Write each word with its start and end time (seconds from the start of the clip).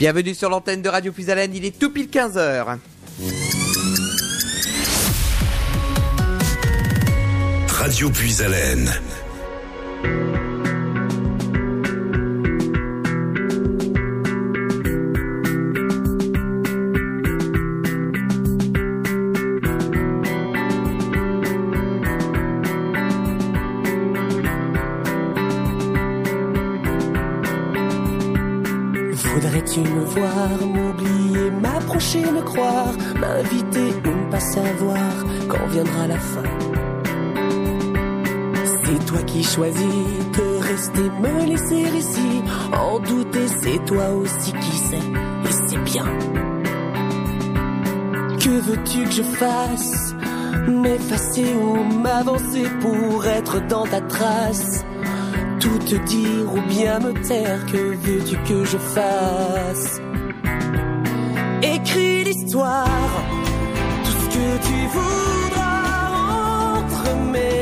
Bienvenue 0.00 0.34
sur 0.34 0.48
l'antenne 0.48 0.80
de 0.80 0.88
Radio 0.88 1.12
Puisalène, 1.12 1.54
il 1.54 1.66
est 1.66 1.78
tout 1.78 1.92
pile 1.92 2.06
15h. 2.06 2.78
Radio 7.68 8.08
Puisalène. 8.08 8.90
Voudrais-tu 29.70 29.94
me 29.94 30.04
voir, 30.04 30.66
m'oublier, 30.66 31.50
m'approcher, 31.50 32.22
me 32.22 32.42
croire, 32.42 32.92
m'inviter 33.20 33.94
ou 34.04 34.08
ne 34.08 34.30
pas 34.30 34.40
savoir 34.40 35.24
quand 35.48 35.66
viendra 35.68 36.06
la 36.08 36.18
fin? 36.18 36.42
C'est 38.64 39.06
toi 39.06 39.22
qui 39.22 39.44
choisis 39.44 39.84
de 39.84 40.66
rester, 40.66 41.02
me 41.02 41.46
laisser 41.46 41.96
ici, 41.96 42.42
en 42.72 42.98
douter, 42.98 43.46
c'est 43.62 43.84
toi 43.84 44.10
aussi 44.10 44.52
qui 44.52 44.76
sais, 44.76 44.96
et 44.96 45.52
c'est 45.68 45.84
bien. 45.84 46.06
Que 48.40 48.60
veux-tu 48.60 49.04
que 49.04 49.12
je 49.12 49.22
fasse? 49.22 50.14
M'effacer 50.66 51.54
ou 51.54 51.84
m'avancer 52.00 52.64
pour 52.80 53.24
être 53.24 53.66
dans 53.68 53.86
ta 53.86 54.00
trace? 54.00 54.84
Tout 55.60 55.78
te 55.78 55.96
dire 56.06 56.52
ou 56.54 56.60
bien 56.68 56.98
me 56.98 57.12
taire, 57.26 57.64
que 57.66 57.94
veux-tu 57.94 58.36
que 58.48 58.64
je 58.64 58.78
fasse? 58.78 60.00
Écris 61.62 62.24
l'histoire, 62.24 63.12
tout 64.04 64.10
ce 64.10 64.26
que 64.36 64.48
tu 64.66 64.78
voudras 64.96 66.78
entre 66.78 67.16
mes 67.32 67.59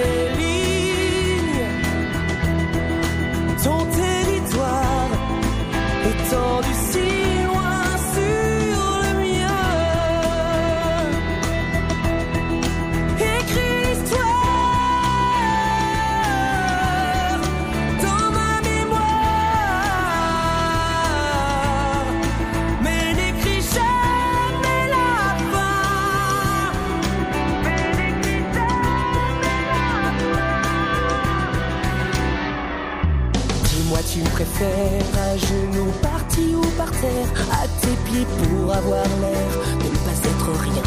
à 37.07 37.69
tes 37.81 37.97
pieds 38.11 38.27
pour 38.27 38.75
avoir 38.75 39.05
l'air 39.21 39.51
de 39.79 39.85
ne 39.85 39.99
pas 40.05 40.19
être 40.25 40.51
rien. 40.65 40.83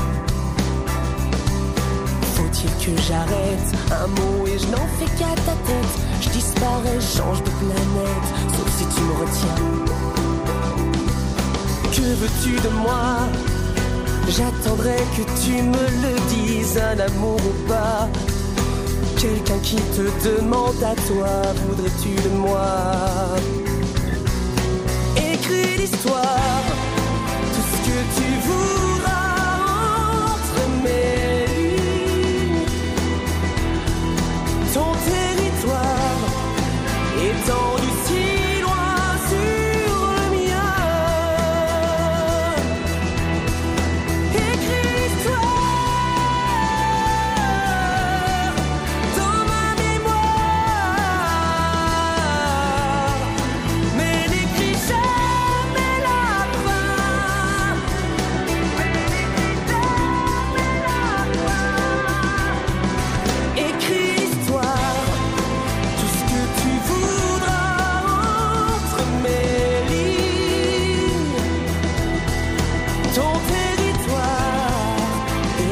Faut-il 2.36 2.70
que 2.86 3.02
j'arrête 3.02 3.70
un 3.92 4.08
mot 4.08 4.46
et 4.46 4.60
je 4.60 4.68
n'en 4.68 4.88
fais 5.00 5.06
qu'à 5.18 5.34
ta 5.46 5.54
tête? 5.66 5.96
Je 6.20 6.30
disparais, 6.30 7.00
change 7.00 7.42
de 7.44 7.50
planète, 7.50 8.28
sauf 8.50 8.70
si 8.78 8.86
tu 8.94 9.02
me 9.04 9.14
retiens. 9.22 9.60
Que 11.92 12.02
veux-tu 12.02 12.60
de 12.60 12.70
moi? 12.82 13.30
J'attendrai 14.28 14.98
que 15.16 15.24
tu 15.42 15.62
me 15.64 15.86
le 16.04 16.20
dises, 16.30 16.78
un 16.78 17.00
amour 17.00 17.38
ou 17.38 17.68
pas. 17.70 18.10
Quelqu'un 19.18 19.60
qui 19.64 19.76
te 19.76 20.28
demande 20.28 20.84
à 20.84 20.96
toi, 21.08 21.54
voudrais-tu 21.70 22.16
de 22.16 22.36
moi? 22.36 22.68
Écris 25.52 25.78
l'histoire, 25.78 26.71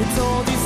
étendu 0.09 0.51
si 0.51 0.58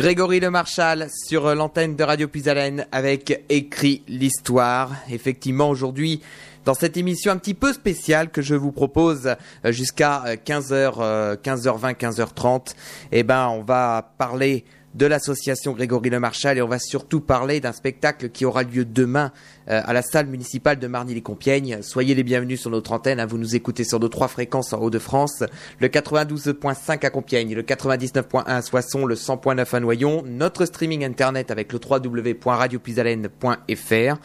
Grégory 0.00 0.40
Le 0.40 0.48
Marchal 0.48 1.08
sur 1.10 1.54
l'antenne 1.54 1.94
de 1.94 2.02
Radio 2.02 2.26
Puisalène 2.26 2.86
avec 2.90 3.44
Écrit 3.50 4.02
l'Histoire. 4.08 4.92
Effectivement, 5.10 5.68
aujourd'hui, 5.68 6.22
dans 6.64 6.72
cette 6.72 6.96
émission 6.96 7.32
un 7.32 7.36
petit 7.36 7.52
peu 7.52 7.74
spéciale 7.74 8.30
que 8.30 8.40
je 8.40 8.54
vous 8.54 8.72
propose 8.72 9.36
euh, 9.66 9.72
jusqu'à 9.72 10.22
15h, 10.36 11.36
15h20, 11.42 11.96
15h30, 11.96 12.74
eh 13.12 13.22
ben, 13.24 13.48
on 13.48 13.62
va 13.62 14.14
parler 14.16 14.64
de 14.94 15.04
l'association 15.04 15.72
Grégory 15.72 16.08
Le 16.08 16.18
Marchal 16.18 16.56
et 16.56 16.62
on 16.62 16.68
va 16.68 16.78
surtout 16.78 17.20
parler 17.20 17.60
d'un 17.60 17.72
spectacle 17.72 18.30
qui 18.30 18.46
aura 18.46 18.62
lieu 18.62 18.86
demain 18.86 19.32
à 19.70 19.92
la 19.92 20.02
salle 20.02 20.26
municipale 20.26 20.78
de 20.78 20.86
Marny-les-Compiègnes. 20.86 21.82
Soyez 21.82 22.14
les 22.14 22.24
bienvenus 22.24 22.60
sur 22.60 22.70
notre 22.70 22.92
antenne. 22.92 23.20
Hein. 23.20 23.26
vous 23.26 23.38
nous 23.38 23.54
écoutez 23.54 23.84
sur 23.84 24.00
nos 24.00 24.08
trois 24.08 24.28
fréquences 24.28 24.72
en 24.72 24.80
Haut-de-France, 24.80 25.44
le 25.78 25.88
92.5 25.88 27.06
à 27.06 27.10
Compiègne, 27.10 27.54
le 27.54 27.62
99.1 27.62 28.44
à 28.46 28.62
Soissons, 28.62 29.04
le 29.06 29.14
100.9 29.14 29.74
à 29.74 29.80
Noyon, 29.80 30.22
notre 30.26 30.64
streaming 30.64 31.04
internet 31.04 31.50
avec 31.50 31.70
le 31.72 31.78
www.radiopuisalène.fr. 31.78 34.16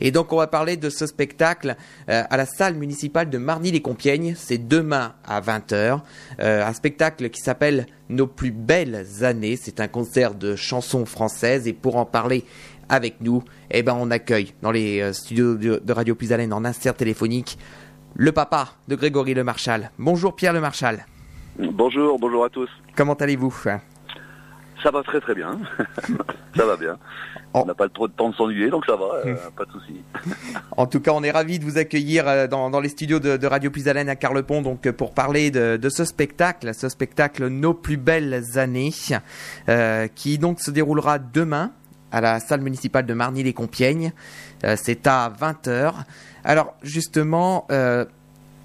Et 0.00 0.10
donc 0.10 0.32
on 0.32 0.36
va 0.36 0.46
parler 0.46 0.76
de 0.76 0.90
ce 0.90 1.06
spectacle 1.06 1.76
euh, 2.08 2.22
à 2.28 2.36
la 2.36 2.46
salle 2.46 2.74
municipale 2.74 3.30
de 3.30 3.38
Marny-les-Compiègnes. 3.38 4.34
C'est 4.36 4.58
demain 4.58 5.14
à 5.24 5.40
20h. 5.40 6.00
Euh, 6.40 6.66
un 6.66 6.72
spectacle 6.72 7.30
qui 7.30 7.40
s'appelle 7.40 7.86
Nos 8.08 8.26
plus 8.26 8.50
belles 8.50 9.06
années. 9.22 9.58
C'est 9.60 9.80
un 9.80 9.88
concert 9.88 10.34
de 10.34 10.56
chansons 10.56 11.06
françaises. 11.06 11.66
Et 11.66 11.72
pour 11.72 11.96
en 11.96 12.04
parler 12.04 12.44
avec 12.92 13.22
nous, 13.22 13.42
eh 13.70 13.82
ben, 13.82 13.96
on 13.98 14.10
accueille 14.10 14.52
dans 14.60 14.70
les 14.70 15.00
euh, 15.00 15.12
studios 15.14 15.56
de, 15.56 15.92
Radio 15.92 16.14
Puisalène 16.14 16.52
en 16.52 16.62
insert 16.64 16.94
téléphonique 16.94 17.58
le 18.14 18.32
papa 18.32 18.68
de 18.86 18.94
Grégory 18.94 19.32
Le 19.32 19.42
Marchal. 19.42 19.90
Bonjour 19.98 20.36
Pierre 20.36 20.52
Le 20.52 20.60
Marchal. 20.60 21.06
Bonjour, 21.58 22.18
bonjour 22.18 22.44
à 22.44 22.50
tous. 22.50 22.68
Comment 22.94 23.14
allez-vous? 23.14 23.50
Ça 24.82 24.90
va 24.90 25.02
très 25.02 25.20
très 25.20 25.34
bien. 25.34 25.58
ça 26.56 26.66
va 26.66 26.76
bien. 26.76 26.98
On 27.54 27.64
n'a 27.64 27.74
pas 27.74 27.88
trop 27.88 28.08
de 28.08 28.12
temps 28.12 28.28
de 28.28 28.34
s'ennuyer, 28.34 28.68
donc 28.68 28.84
ça 28.84 28.96
va, 28.96 29.06
euh, 29.24 29.34
hmm. 29.34 29.52
pas 29.56 29.64
de 29.64 29.72
souci. 29.72 29.94
en 30.76 30.86
tout 30.86 31.00
cas, 31.00 31.12
on 31.14 31.22
est 31.22 31.30
ravis 31.30 31.58
de 31.58 31.64
vous 31.64 31.78
accueillir 31.78 32.28
euh, 32.28 32.46
dans, 32.46 32.80
les 32.80 32.90
studios 32.90 33.20
de, 33.20 33.46
Radio 33.46 33.70
Puisalène 33.70 34.10
à 34.10 34.16
Carlepont, 34.16 34.60
donc 34.60 34.90
pour 34.90 35.14
parler 35.14 35.50
de, 35.50 35.88
ce 35.88 36.04
spectacle, 36.04 36.74
ce 36.74 36.90
spectacle 36.90 37.46
Nos 37.46 37.72
plus 37.72 37.96
belles 37.96 38.58
années, 38.58 38.92
qui 40.14 40.36
donc 40.36 40.60
se 40.60 40.70
déroulera 40.70 41.18
demain 41.18 41.72
à 42.12 42.20
la 42.20 42.38
salle 42.38 42.60
municipale 42.60 43.06
de 43.06 43.14
Marny-les-Compiègnes. 43.14 44.12
C'est 44.76 45.06
à 45.06 45.32
20h. 45.40 45.92
Alors 46.44 46.74
justement, 46.82 47.66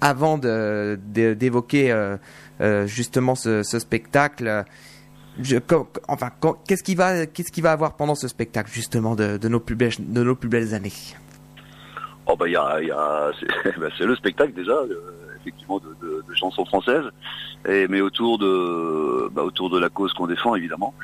avant 0.00 0.38
d'évoquer 0.38 2.16
justement 2.86 3.34
ce 3.34 3.62
spectacle, 3.62 4.64
qu'est-ce 6.66 6.82
qu'il 6.82 6.96
va, 6.96 7.26
qu'est-ce 7.26 7.66
avoir 7.66 7.94
pendant 7.96 8.14
ce 8.14 8.28
spectacle 8.28 8.70
justement 8.72 9.14
de, 9.14 9.48
nos 9.48 9.60
plus 9.60 9.76
belles, 9.76 10.74
années? 10.74 10.92
Oh 12.26 12.36
bah 12.36 12.46
il 12.46 12.52
y 12.52 12.56
a, 12.56 12.62
a 12.62 13.30
bah, 13.78 13.88
c'est, 13.98 14.04
le 14.04 14.14
spectacle 14.16 14.52
déjà, 14.52 14.72
euh, 14.72 15.27
effectivement 15.48 15.78
de, 15.80 16.34
chansons 16.34 16.64
françaises, 16.64 17.10
mais 17.66 18.00
autour 18.00 18.38
de, 18.38 19.28
bah, 19.32 19.42
autour 19.42 19.70
de 19.70 19.78
la 19.78 19.88
cause 19.88 20.12
qu'on 20.12 20.26
défend 20.26 20.54
évidemment. 20.54 20.94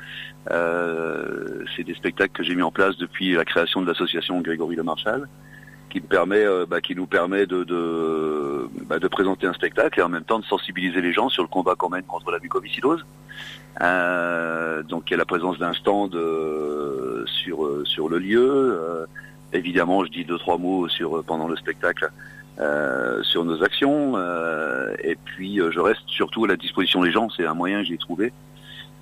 Euh, 0.50 1.64
c'est 1.74 1.84
des 1.84 1.94
spectacles 1.94 2.32
que 2.32 2.42
j'ai 2.42 2.54
mis 2.54 2.62
en 2.62 2.70
place 2.70 2.96
depuis 2.96 3.32
la 3.32 3.44
création 3.44 3.80
de 3.80 3.86
l'association 3.86 4.40
Grégory 4.40 4.76
Le 4.76 4.82
Marchal, 4.82 5.28
qui 5.90 6.00
me 6.00 6.06
permet, 6.06 6.44
euh, 6.44 6.66
bah, 6.68 6.80
qui 6.80 6.94
nous 6.94 7.06
permet 7.06 7.46
de 7.46 7.64
de, 7.64 8.68
de 8.98 9.08
présenter 9.08 9.46
un 9.46 9.52
spectacle 9.54 10.00
et 10.00 10.02
en 10.02 10.08
même 10.08 10.24
temps 10.24 10.38
de 10.38 10.44
sensibiliser 10.44 11.00
les 11.00 11.12
gens 11.12 11.28
sur 11.28 11.42
le 11.42 11.48
combat 11.48 11.74
qu'on 11.76 11.88
mène 11.88 12.04
contre 12.04 12.30
la 12.30 12.38
mucoviscidose. 12.38 13.04
Euh, 13.80 14.82
donc 14.82 15.04
il 15.08 15.12
y 15.12 15.14
a 15.14 15.18
la 15.18 15.24
présence 15.24 15.58
d'un 15.58 15.72
stand 15.72 16.14
euh, 16.14 17.24
sur 17.26 17.86
sur 17.86 18.08
le 18.08 18.18
lieu. 18.18 19.06
évidemment, 19.52 20.04
je 20.04 20.10
dis 20.10 20.24
deux 20.24 20.38
trois 20.38 20.58
mots 20.58 20.88
sur 20.88 21.24
pendant 21.24 21.48
le 21.48 21.56
spectacle 21.56 22.10
sur 23.22 23.44
nos 23.44 23.62
actions. 23.62 24.16
et 25.02 25.16
puis 25.24 25.56
je 25.56 25.80
reste 25.80 26.02
surtout 26.06 26.44
à 26.44 26.48
la 26.48 26.56
disposition 26.56 27.02
des 27.02 27.10
gens. 27.10 27.28
C'est 27.30 27.46
un 27.46 27.54
moyen 27.54 27.80
que 27.82 27.88
j'ai 27.88 27.98
trouvé 27.98 28.32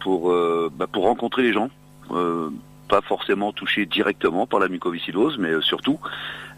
pour 0.01 0.35
bah, 0.71 0.87
pour 0.91 1.05
rencontrer 1.05 1.43
les 1.43 1.53
gens. 1.53 1.71
pas 2.89 3.01
forcément 3.03 3.53
touchés 3.53 3.87
directement 3.87 4.47
par 4.47 4.61
la 4.61 4.69
mucoviscidose, 4.69 5.39
mais 5.39 5.61
surtout. 5.61 5.99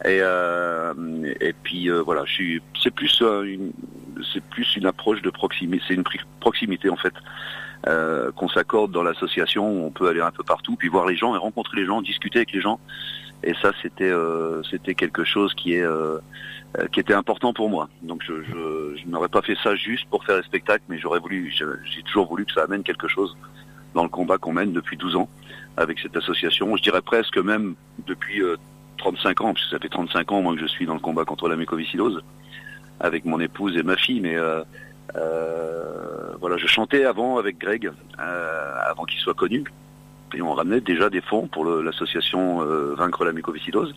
Et, 0.05 0.21
et 1.41 1.53
puis 1.63 1.89
voilà, 1.89 2.25
c'est 2.83 2.91
plus 2.91 3.21
une, 3.21 3.73
c'est 4.33 4.43
plus 4.45 4.77
une 4.77 4.87
approche 4.87 5.23
de 5.23 5.31
proximité, 5.31 5.85
c'est 5.89 5.95
une 5.95 6.05
proximité 6.41 6.91
en 6.91 6.97
fait. 6.97 7.15
Euh, 7.87 8.33
qu'on 8.33 8.49
s'accorde 8.49 8.93
dans 8.93 9.03
l'association 9.03 9.85
on 9.85 9.91
peut 9.91 10.09
aller 10.09 10.23
un 10.23 10.31
peu 10.31 10.43
partout, 10.43 10.75
puis 10.75 10.89
voir 10.89 11.05
les 11.05 11.17
gens 11.17 11.35
et 11.35 11.39
rencontrer 11.39 11.81
les 11.81 11.87
gens, 11.87 12.01
discuter 12.01 12.39
avec 12.39 12.53
les 12.53 12.63
gens. 12.63 12.81
Et 13.43 13.53
ça, 13.61 13.73
c'était 13.83 14.09
euh, 14.09 14.63
c'était 14.63 14.95
quelque 14.95 15.23
chose 15.23 15.53
qui 15.53 15.75
est 15.75 15.83
euh, 15.83 16.19
qui 16.93 17.01
était 17.01 17.15
important 17.15 17.53
pour 17.53 17.71
moi. 17.71 17.89
Donc 18.03 18.23
je, 18.27 18.43
je, 18.43 18.97
je 18.97 19.07
n'aurais 19.07 19.29
pas 19.29 19.43
fait 19.43 19.57
ça 19.63 19.77
juste 19.77 20.07
pour 20.09 20.25
faire 20.25 20.37
des 20.39 20.43
spectacles, 20.43 20.85
mais 20.89 20.99
j'aurais 20.99 21.21
voulu, 21.21 21.53
j'ai 21.53 22.03
toujours 22.03 22.27
voulu 22.27 22.45
que 22.45 22.53
ça 22.53 22.65
amène 22.65 22.83
quelque 22.83 23.09
chose 23.09 23.37
dans 23.95 24.03
le 24.03 24.09
combat 24.09 24.39
qu'on 24.39 24.53
mène 24.53 24.73
depuis 24.73 24.97
12 24.97 25.17
ans 25.17 25.29
avec 25.77 26.01
cette 26.01 26.17
association. 26.17 26.77
Je 26.77 26.83
dirais 26.83 27.03
presque 27.03 27.39
même 27.39 27.75
depuis 28.07 28.43
35 28.99 29.41
ans, 29.43 29.55
puisque 29.55 29.71
ça 29.71 29.79
fait 29.79 29.89
35 29.89 30.33
ans 30.33 30.43
moi 30.43 30.55
que 30.55 30.61
je 30.61 30.67
suis 30.67 30.87
dans 30.87 30.95
le 30.95 31.01
combat 31.01 31.25
contre 31.25 31.49
la 31.49 31.57
mucoviscidose 31.57 32.25
avec 33.01 33.25
mon 33.25 33.39
épouse 33.41 33.77
et 33.77 33.83
ma 33.83 33.97
fille, 33.97 34.21
mais 34.21 34.37
euh, 35.17 36.35
voilà, 36.41 36.57
je 36.57 36.67
chantais 36.67 37.05
avant 37.05 37.39
avec 37.39 37.59
Greg, 37.59 37.91
euh, 38.19 38.75
avant 38.87 39.05
qu'il 39.05 39.21
soit 39.21 39.35
connu, 39.35 39.65
et 40.35 40.43
on 40.43 40.53
ramenait 40.53 40.81
déjà 40.81 41.11
des 41.11 41.21
fonds 41.21 41.47
pour 41.47 41.65
l'association 41.65 42.63
euh, 42.63 42.95
Vaincre 42.97 43.25
la 43.25 43.33
mucoviscidose. 43.33 43.95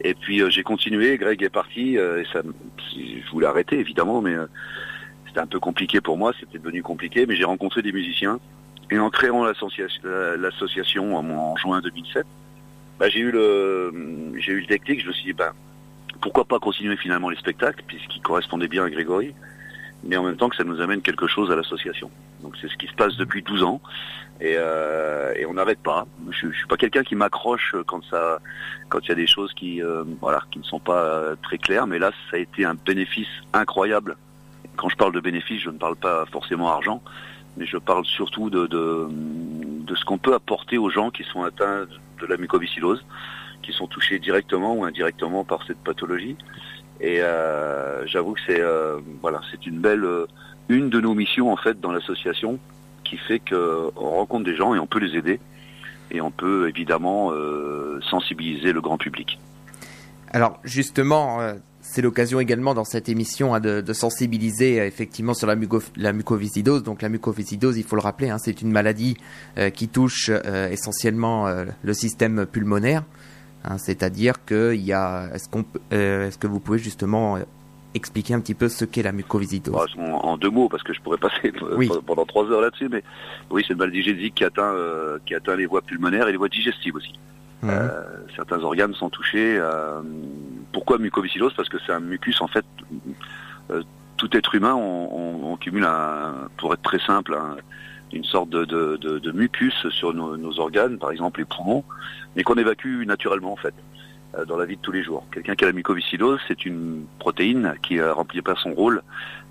Et 0.00 0.14
puis 0.14 0.42
j'ai 0.50 0.62
continué, 0.62 1.16
Greg 1.18 1.42
est 1.42 1.48
parti, 1.48 1.96
et 1.96 2.24
ça, 2.32 2.42
je 2.94 3.30
voulais 3.30 3.46
arrêter 3.46 3.78
évidemment, 3.78 4.20
mais 4.20 4.34
c'était 5.26 5.40
un 5.40 5.46
peu 5.46 5.58
compliqué 5.58 6.00
pour 6.00 6.18
moi, 6.18 6.32
c'était 6.38 6.58
devenu 6.58 6.82
compliqué, 6.82 7.26
mais 7.26 7.34
j'ai 7.34 7.44
rencontré 7.44 7.82
des 7.82 7.92
musiciens, 7.92 8.38
et 8.90 8.98
en 8.98 9.10
créant 9.10 9.44
l'association 9.44 11.16
en, 11.16 11.56
juin 11.56 11.80
2007, 11.80 12.26
bah, 12.98 13.08
j'ai 13.08 13.20
eu 13.20 13.30
le 13.30 14.34
j'ai 14.38 14.52
eu 14.52 14.60
le 14.60 14.66
déclic, 14.66 15.02
je 15.02 15.08
me 15.08 15.12
suis 15.12 15.24
dit 15.24 15.32
ben 15.32 15.52
pourquoi 16.20 16.44
pas 16.44 16.58
continuer 16.58 16.96
finalement 16.96 17.28
les 17.28 17.36
spectacles 17.36 17.82
puisqu'ils 17.86 18.22
correspondaient 18.22 18.68
bien 18.68 18.84
à 18.84 18.90
Grégory 18.90 19.34
mais 20.04 20.16
en 20.16 20.22
même 20.22 20.36
temps 20.36 20.48
que 20.48 20.56
ça 20.56 20.64
nous 20.64 20.80
amène 20.80 21.02
quelque 21.02 21.26
chose 21.26 21.50
à 21.50 21.56
l'association. 21.56 22.10
Donc 22.42 22.54
c'est 22.60 22.68
ce 22.68 22.76
qui 22.76 22.86
se 22.86 22.94
passe 22.94 23.16
depuis 23.16 23.42
12 23.42 23.62
ans 23.62 23.80
et, 24.40 24.54
euh, 24.56 25.32
et 25.36 25.46
on 25.46 25.54
n'arrête 25.54 25.78
pas. 25.78 26.06
Je, 26.30 26.50
je 26.50 26.56
suis 26.56 26.66
pas 26.66 26.76
quelqu'un 26.76 27.02
qui 27.02 27.14
m'accroche 27.14 27.74
quand 27.86 28.04
ça, 28.04 28.40
quand 28.88 29.00
il 29.04 29.08
y 29.08 29.12
a 29.12 29.14
des 29.14 29.26
choses 29.26 29.52
qui, 29.54 29.82
euh, 29.82 30.04
voilà, 30.20 30.42
qui 30.50 30.58
ne 30.58 30.64
sont 30.64 30.78
pas 30.78 31.02
euh, 31.02 31.36
très 31.42 31.58
claires. 31.58 31.86
Mais 31.86 31.98
là, 31.98 32.12
ça 32.30 32.36
a 32.36 32.40
été 32.40 32.64
un 32.64 32.74
bénéfice 32.74 33.28
incroyable. 33.52 34.16
Quand 34.76 34.88
je 34.88 34.96
parle 34.96 35.12
de 35.12 35.20
bénéfice, 35.20 35.62
je 35.62 35.70
ne 35.70 35.78
parle 35.78 35.96
pas 35.96 36.26
forcément 36.26 36.70
argent, 36.70 37.02
mais 37.56 37.64
je 37.64 37.78
parle 37.78 38.04
surtout 38.04 38.50
de, 38.50 38.66
de, 38.66 39.08
de 39.10 39.94
ce 39.94 40.04
qu'on 40.04 40.18
peut 40.18 40.34
apporter 40.34 40.76
aux 40.76 40.90
gens 40.90 41.10
qui 41.10 41.24
sont 41.24 41.42
atteints 41.42 41.86
de 42.20 42.26
la 42.26 42.36
mucoviscidose, 42.36 43.04
qui 43.62 43.72
sont 43.72 43.86
touchés 43.86 44.18
directement 44.18 44.74
ou 44.74 44.84
indirectement 44.84 45.44
par 45.44 45.64
cette 45.66 45.78
pathologie. 45.78 46.36
Et 47.00 47.20
euh, 47.20 48.06
j'avoue 48.06 48.32
que 48.32 48.40
c'est 48.46 48.60
euh, 48.60 48.98
voilà, 49.20 49.40
c'est 49.50 49.66
une 49.66 49.80
belle 49.80 50.04
euh, 50.04 50.26
une 50.68 50.88
de 50.88 51.00
nos 51.00 51.14
missions 51.14 51.52
en 51.52 51.56
fait 51.56 51.80
dans 51.80 51.92
l'association 51.92 52.58
qui 53.04 53.18
fait 53.18 53.38
qu'on 53.38 53.90
rencontre 53.94 54.44
des 54.44 54.56
gens 54.56 54.74
et 54.74 54.78
on 54.78 54.86
peut 54.86 54.98
les 54.98 55.16
aider 55.16 55.38
et 56.10 56.20
on 56.20 56.30
peut 56.30 56.68
évidemment 56.68 57.32
sensibiliser 58.00 58.72
le 58.72 58.80
grand 58.80 58.96
public. 58.96 59.38
Alors 60.30 60.58
justement, 60.64 61.38
c'est 61.80 62.02
l'occasion 62.02 62.40
également 62.40 62.74
dans 62.74 62.84
cette 62.84 63.08
émission 63.08 63.54
hein, 63.54 63.60
de, 63.60 63.92
sensibiliser 63.92 64.76
effectivement 64.78 65.34
sur 65.34 65.46
la, 65.46 65.56
la, 65.96 66.12
mucoviscidose. 66.12 66.82
Donc 66.84 67.02
la 67.02 67.08
mucoviscidose, 67.08 67.76
il 67.76 67.84
faut 67.84 67.96
le 67.96 68.02
rappeler, 68.02 68.30
hein, 68.30 68.38
c'est 68.38 68.60
une 68.62 68.70
maladie 68.70 69.16
qui 69.74 69.88
touche 69.88 70.30
essentiellement 70.70 71.46
le 71.82 71.92
système 71.92 72.46
pulmonaire. 72.46 73.04
Hein, 73.66 73.78
c'est-à-dire 73.78 74.44
qu'il 74.44 74.82
y 74.82 74.92
a. 74.92 75.28
Est-ce 75.34 75.48
qu'on, 75.48 75.64
euh, 75.92 76.28
est-ce 76.28 76.38
que 76.38 76.46
vous 76.46 76.60
pouvez 76.60 76.78
justement 76.78 77.36
euh, 77.36 77.40
expliquer 77.94 78.34
un 78.34 78.40
petit 78.40 78.54
peu 78.54 78.68
ce 78.68 78.84
qu'est 78.84 79.02
la 79.02 79.10
mucoviscidose? 79.10 79.74
Bah, 79.96 80.04
en, 80.04 80.36
deux 80.36 80.50
mots, 80.50 80.68
parce 80.68 80.84
que 80.84 80.92
je 80.92 81.00
pourrais 81.00 81.18
passer 81.18 81.52
pendant 82.06 82.24
trois 82.24 82.44
heures 82.50 82.60
là-dessus, 82.60 82.88
mais 82.88 83.02
oui, 83.50 83.64
c'est 83.66 83.72
une 83.72 83.80
maladie 83.80 84.02
génétique 84.02 84.36
qui 84.36 84.44
atteint, 84.44 84.72
euh, 84.72 85.18
qui 85.26 85.34
atteint 85.34 85.56
les 85.56 85.66
voies 85.66 85.82
pulmonaires 85.82 86.28
et 86.28 86.32
les 86.32 86.38
voies 86.38 86.48
digestives 86.48 86.94
aussi. 86.94 87.12
Mmh. 87.62 87.70
certains 88.36 88.60
organes 88.60 88.92
sont 88.92 89.08
touchés. 89.08 89.58
pourquoi 90.70 90.98
mucoviscidose? 90.98 91.54
Parce 91.54 91.70
que 91.70 91.78
c'est 91.84 91.92
un 91.92 92.00
mucus, 92.00 92.40
en 92.42 92.46
fait, 92.46 92.66
tout 94.18 94.36
être 94.36 94.54
humain, 94.54 94.74
on, 94.74 95.56
cumule, 95.56 95.84
un, 95.84 96.48
pour 96.58 96.74
être 96.74 96.82
très 96.82 97.00
simple, 97.00 97.36
une 98.16 98.24
sorte 98.24 98.50
de, 98.50 98.64
de, 98.64 99.32
mucus 99.32 99.88
sur 99.90 100.14
nos, 100.14 100.60
organes, 100.60 100.98
par 100.98 101.10
exemple 101.10 101.40
les 101.40 101.46
poumons, 101.46 101.84
mais 102.34 102.42
qu'on 102.42 102.54
évacue 102.54 103.04
naturellement 103.06 103.52
en 103.52 103.56
fait 103.56 103.74
euh, 104.36 104.44
dans 104.44 104.56
la 104.56 104.64
vie 104.64 104.76
de 104.76 104.82
tous 104.82 104.92
les 104.92 105.02
jours. 105.02 105.26
Quelqu'un 105.32 105.54
qui 105.54 105.64
a 105.64 105.68
la 105.68 105.72
mucoviscidose, 105.72 106.40
c'est 106.48 106.66
une 106.66 107.06
protéine 107.18 107.74
qui 107.82 107.96
ne 107.96 108.08
remplit 108.08 108.42
pas 108.42 108.54
son 108.56 108.74
rôle. 108.74 109.02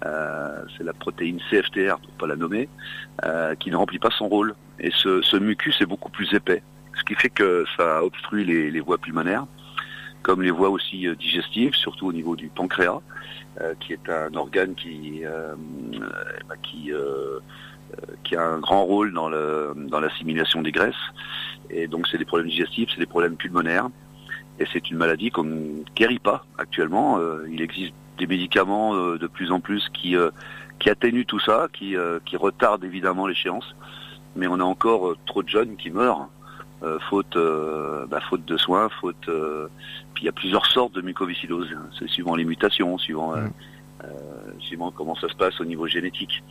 Euh, 0.05 0.63
c'est 0.77 0.84
la 0.84 0.93
protéine 0.93 1.39
CFTR, 1.50 1.98
pour 2.00 2.12
pas 2.19 2.27
la 2.27 2.36
nommer, 2.36 2.67
euh, 3.24 3.55
qui 3.55 3.72
ne 3.72 3.75
remplit 3.75 4.00
pas 4.00 4.12
son 4.12 4.27
rôle. 4.27 4.55
Et 4.79 4.91
ce, 4.91 5.38
mucus 5.38 5.79
est 5.81 5.86
beaucoup 5.86 6.10
plus 6.10 6.34
épais, 6.34 6.62
ce 6.98 7.03
qui 7.03 7.15
fait 7.15 7.29
que 7.29 7.65
ça 7.77 8.03
obstrue 8.03 8.43
les, 8.43 8.72
les 8.72 8.81
voies 8.81 8.98
pulmonaires, 8.98 9.45
comme 10.22 10.41
les 10.41 10.51
voies 10.51 10.69
aussi 10.69 11.07
digestives, 11.17 11.75
surtout 11.75 12.07
au 12.07 12.13
niveau 12.13 12.36
du 12.36 12.48
pancréas, 12.50 13.00
qui 13.79 13.93
est 13.93 14.10
un 14.10 14.34
organe 14.36 14.75
qui, 14.75 15.22
bah, 15.24 16.55
qui 16.62 16.91
qui 18.24 18.36
a 18.36 18.44
un 18.44 18.60
grand 18.60 18.84
rôle 18.84 19.14
dans 19.14 19.30
l'assimilation 20.00 20.60
dans 20.60 20.64
des 20.64 20.72
graisses. 20.72 20.94
Et 21.70 21.88
donc 21.88 22.08
c'est 22.08 22.18
des 22.18 22.25
problèmes 22.25 22.50
digestifs, 22.50 22.90
c'est 22.94 23.00
des 23.00 23.06
problèmes 23.06 23.36
pulmonaires. 23.36 23.90
Et 24.60 24.66
c'est 24.72 24.90
une 24.90 24.98
maladie 24.98 25.32
qu'on 25.32 25.44
ne 25.44 25.84
guérit 25.96 26.20
pas 26.20 26.46
actuellement. 26.58 27.20
Euh, 27.20 27.46
il 27.52 27.62
existe 27.62 27.94
des 28.18 28.28
médicaments 28.28 28.96
euh, 28.96 29.18
de 29.18 29.28
plus 29.28 29.52
en 29.52 29.60
plus 29.60 29.90
qui, 29.94 30.16
euh, 30.16 30.32
qui 30.80 30.90
atténuent 30.90 31.25
tout 31.25 31.40
ça, 31.40 31.68
qui, 31.74 31.96
qui 32.25 32.38
retardent 32.38 32.84
évidemment 32.84 33.28
l'échéance. 33.28 33.75
Mais 34.36 34.48
on 34.48 34.60
a 34.60 34.64
encore 34.64 35.16
trop 35.25 35.44
de 35.44 35.50
jeunes 35.50 35.78
qui 35.78 35.90
meurent, 35.90 36.28
faute, 37.10 37.38
bah, 38.10 38.20
faute 38.30 38.44
de 38.46 38.58
soins, 38.58 38.90
faute. 39.02 39.30
puis 40.14 40.24
il 40.24 40.25
y 40.25 40.30
a 40.30 40.34
plusieurs 40.34 40.66
sortes 40.66 40.94
de 40.94 41.02
mucoviscidose. 41.02 41.70
C'est 41.98 42.10
suivant 42.10 42.36
les 42.36 42.44
mutations, 42.44 42.98
suivant. 42.98 43.36
Mmh. 43.36 43.50
Suivant 44.60 44.92
comment 44.92 45.16
ça 45.16 45.30
se 45.30 45.36
passe 45.36 45.60
au 45.62 45.66
niveau 45.66 45.88
génétique? 45.88 46.44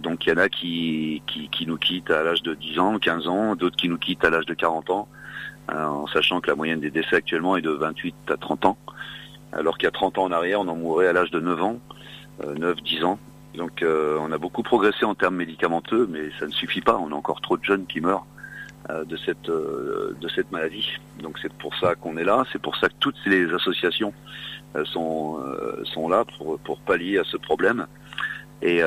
Donc 0.00 0.26
il 0.26 0.30
y 0.30 0.32
en 0.32 0.38
a 0.38 0.48
qui, 0.48 1.22
qui, 1.26 1.48
qui 1.48 1.66
nous 1.66 1.76
quittent 1.76 2.10
à 2.10 2.22
l'âge 2.22 2.42
de 2.42 2.54
10 2.54 2.78
ans, 2.78 2.98
15 2.98 3.28
ans, 3.28 3.56
d'autres 3.56 3.76
qui 3.76 3.88
nous 3.88 3.98
quittent 3.98 4.24
à 4.24 4.30
l'âge 4.30 4.46
de 4.46 4.54
40 4.54 4.90
ans. 4.90 5.08
Euh, 5.70 5.84
en 5.84 6.06
sachant 6.06 6.40
que 6.40 6.48
la 6.48 6.56
moyenne 6.56 6.80
des 6.80 6.90
décès 6.90 7.16
actuellement 7.16 7.56
est 7.56 7.62
de 7.62 7.70
28 7.70 8.14
à 8.30 8.36
30 8.36 8.64
ans, 8.64 8.78
alors 9.52 9.76
qu'il 9.76 9.84
y 9.84 9.88
a 9.88 9.92
30 9.92 10.16
ans 10.18 10.24
en 10.24 10.32
arrière, 10.32 10.60
on 10.60 10.68
en 10.68 10.76
mourait 10.76 11.08
à 11.08 11.12
l'âge 11.12 11.30
de 11.30 11.40
9 11.40 11.62
ans, 11.62 11.78
9-10 12.42 13.02
euh, 13.02 13.04
ans. 13.04 13.18
Donc 13.54 13.82
euh, 13.82 14.16
on 14.20 14.32
a 14.32 14.38
beaucoup 14.38 14.62
progressé 14.62 15.04
en 15.04 15.14
termes 15.14 15.36
médicamenteux, 15.36 16.08
mais 16.10 16.30
ça 16.38 16.46
ne 16.46 16.52
suffit 16.52 16.80
pas, 16.80 16.96
on 16.96 17.12
a 17.12 17.14
encore 17.14 17.40
trop 17.40 17.56
de 17.56 17.64
jeunes 17.64 17.86
qui 17.86 18.00
meurent 18.00 18.26
de 19.06 19.18
cette 19.18 19.50
de 19.50 20.28
cette 20.34 20.50
maladie. 20.50 20.92
Donc 21.22 21.38
c'est 21.42 21.52
pour 21.52 21.76
ça 21.76 21.94
qu'on 21.94 22.16
est 22.16 22.24
là, 22.24 22.44
c'est 22.52 22.62
pour 22.62 22.74
ça 22.76 22.88
que 22.88 22.94
toutes 22.98 23.18
les 23.26 23.52
associations 23.52 24.14
sont 24.84 25.40
sont 25.84 26.08
là 26.08 26.24
pour 26.36 26.58
pour 26.60 26.80
pallier 26.80 27.18
à 27.18 27.24
ce 27.24 27.36
problème. 27.36 27.86
Et 28.62 28.80